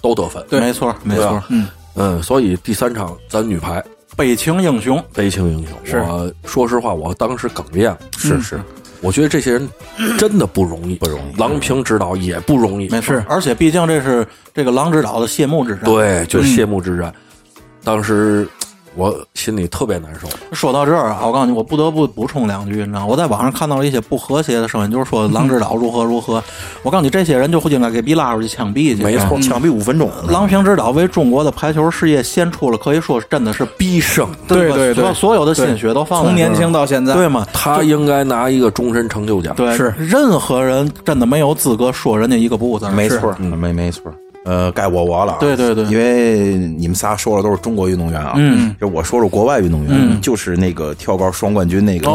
[0.00, 0.44] 都得分。
[0.50, 3.82] 没错没错，嗯，嗯，所以第三场咱女排
[4.16, 6.00] 悲情英雄，悲情英雄。
[6.06, 7.98] 我说实话，我当时哽咽了。
[8.18, 8.60] 是是，
[9.02, 9.68] 我觉得这些人
[10.16, 13.22] 真的不容易，不容易郎平指导也不容易，没错。
[13.28, 15.84] 而且毕竟这是这个郎指导的谢幕之战。
[15.84, 17.12] 对，就是谢幕之战。
[17.84, 18.48] 当时
[18.94, 20.28] 我心里特别难受。
[20.52, 26.42] 说到这儿啊，我告诉你，我不得不补充两句，你知道，我在网上看到了一些不和谐的声音，就是说郎指导如何如何。
[26.82, 29.02] 我告诉你，这些人就应该给逼拉出去枪毙去。
[29.02, 30.10] 没错，枪毙五分钟。
[30.28, 37.46] 郎平指导为中国的排球事业献出了可以说真的是毕生，对对对，所有的心血都放从年轻到现在，对吗？
[37.52, 39.54] 他应该拿一个终身成就奖。
[39.56, 42.88] 对，是任何人真的没有资格说人家一个不字。
[42.90, 44.12] 没错，没没错。
[44.44, 52.10] 呃，该我我了，对对对，因为你们仨说的都是中国运动员啊，嗯，就我说说国外运动员，就是那个跳高双冠军那个，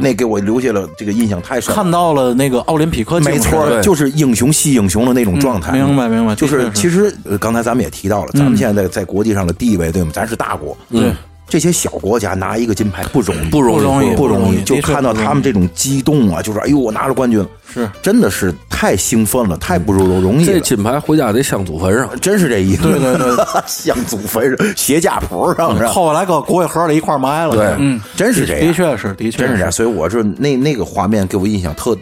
[0.00, 10.10] 那给我留下了这个印象太深，看到了那个奥林匹克，没错，就是英雄惜英雄的那种状态，明白明白，就是其实刚才咱们也提到了，咱们现在在国际上的地位，对吗？
[10.12, 11.12] 咱是大国，对。
[11.50, 14.60] 这些小国家拿一个金牌不容易，不容易，不容易。
[14.64, 17.42] 就看到他们这种激动啊，就是哎呦，我拿了冠军，
[17.78, 20.44] 是真的是太兴奋了，太不容容易。
[20.44, 22.82] 这金牌回家得镶祖坟上，真是这意思。
[22.82, 27.54] 对对对，镶 祖坟上，写家谱上，后来搁骨灰盒里一块埋了。
[27.54, 29.70] 对，嗯，真是这样，的确是，的确真是这样。
[29.70, 31.96] 所以我说，那那个画面给我印象特。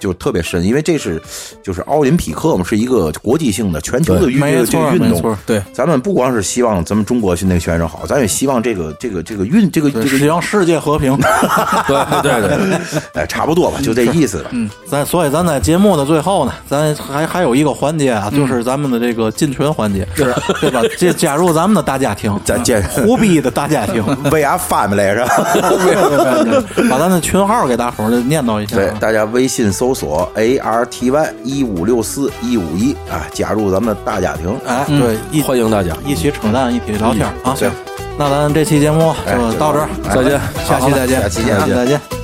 [0.00, 1.22] 就特别深，因为这是
[1.62, 5.36] 就是奥林匹克嘛，是一个国际性的、全球的运这个运动。
[5.46, 11.16] 对，咱们不光是希望咱们中国训练选手好，咱也希望这个这个这个运这个这个希望世界和平。
[11.86, 12.80] 对对对，
[13.12, 14.50] 哎，差不多吧，就这意思吧。
[14.52, 20.80] 嗯，咱所以咱在节目的最后呢，咱还还有一个环节啊，就是咱们的这个进群环节，是对吧？
[20.98, 26.80] 这加入咱们的大家庭，咱加胡逼的大家庭，We are family 是吧？
[26.88, 28.76] 把咱的群号给大伙儿念叨一下。
[28.76, 35.96] 对，大家微信搜索 A R T Y 一五六四一五一啊，加入咱们大家庭，哎，对，欢迎大家。
[36.04, 37.54] 一起扯淡，一起聊天啊。
[37.54, 37.70] 行，
[38.18, 42.19] 那咱这期节目就到这儿，再见，下期再见，下期见，再见。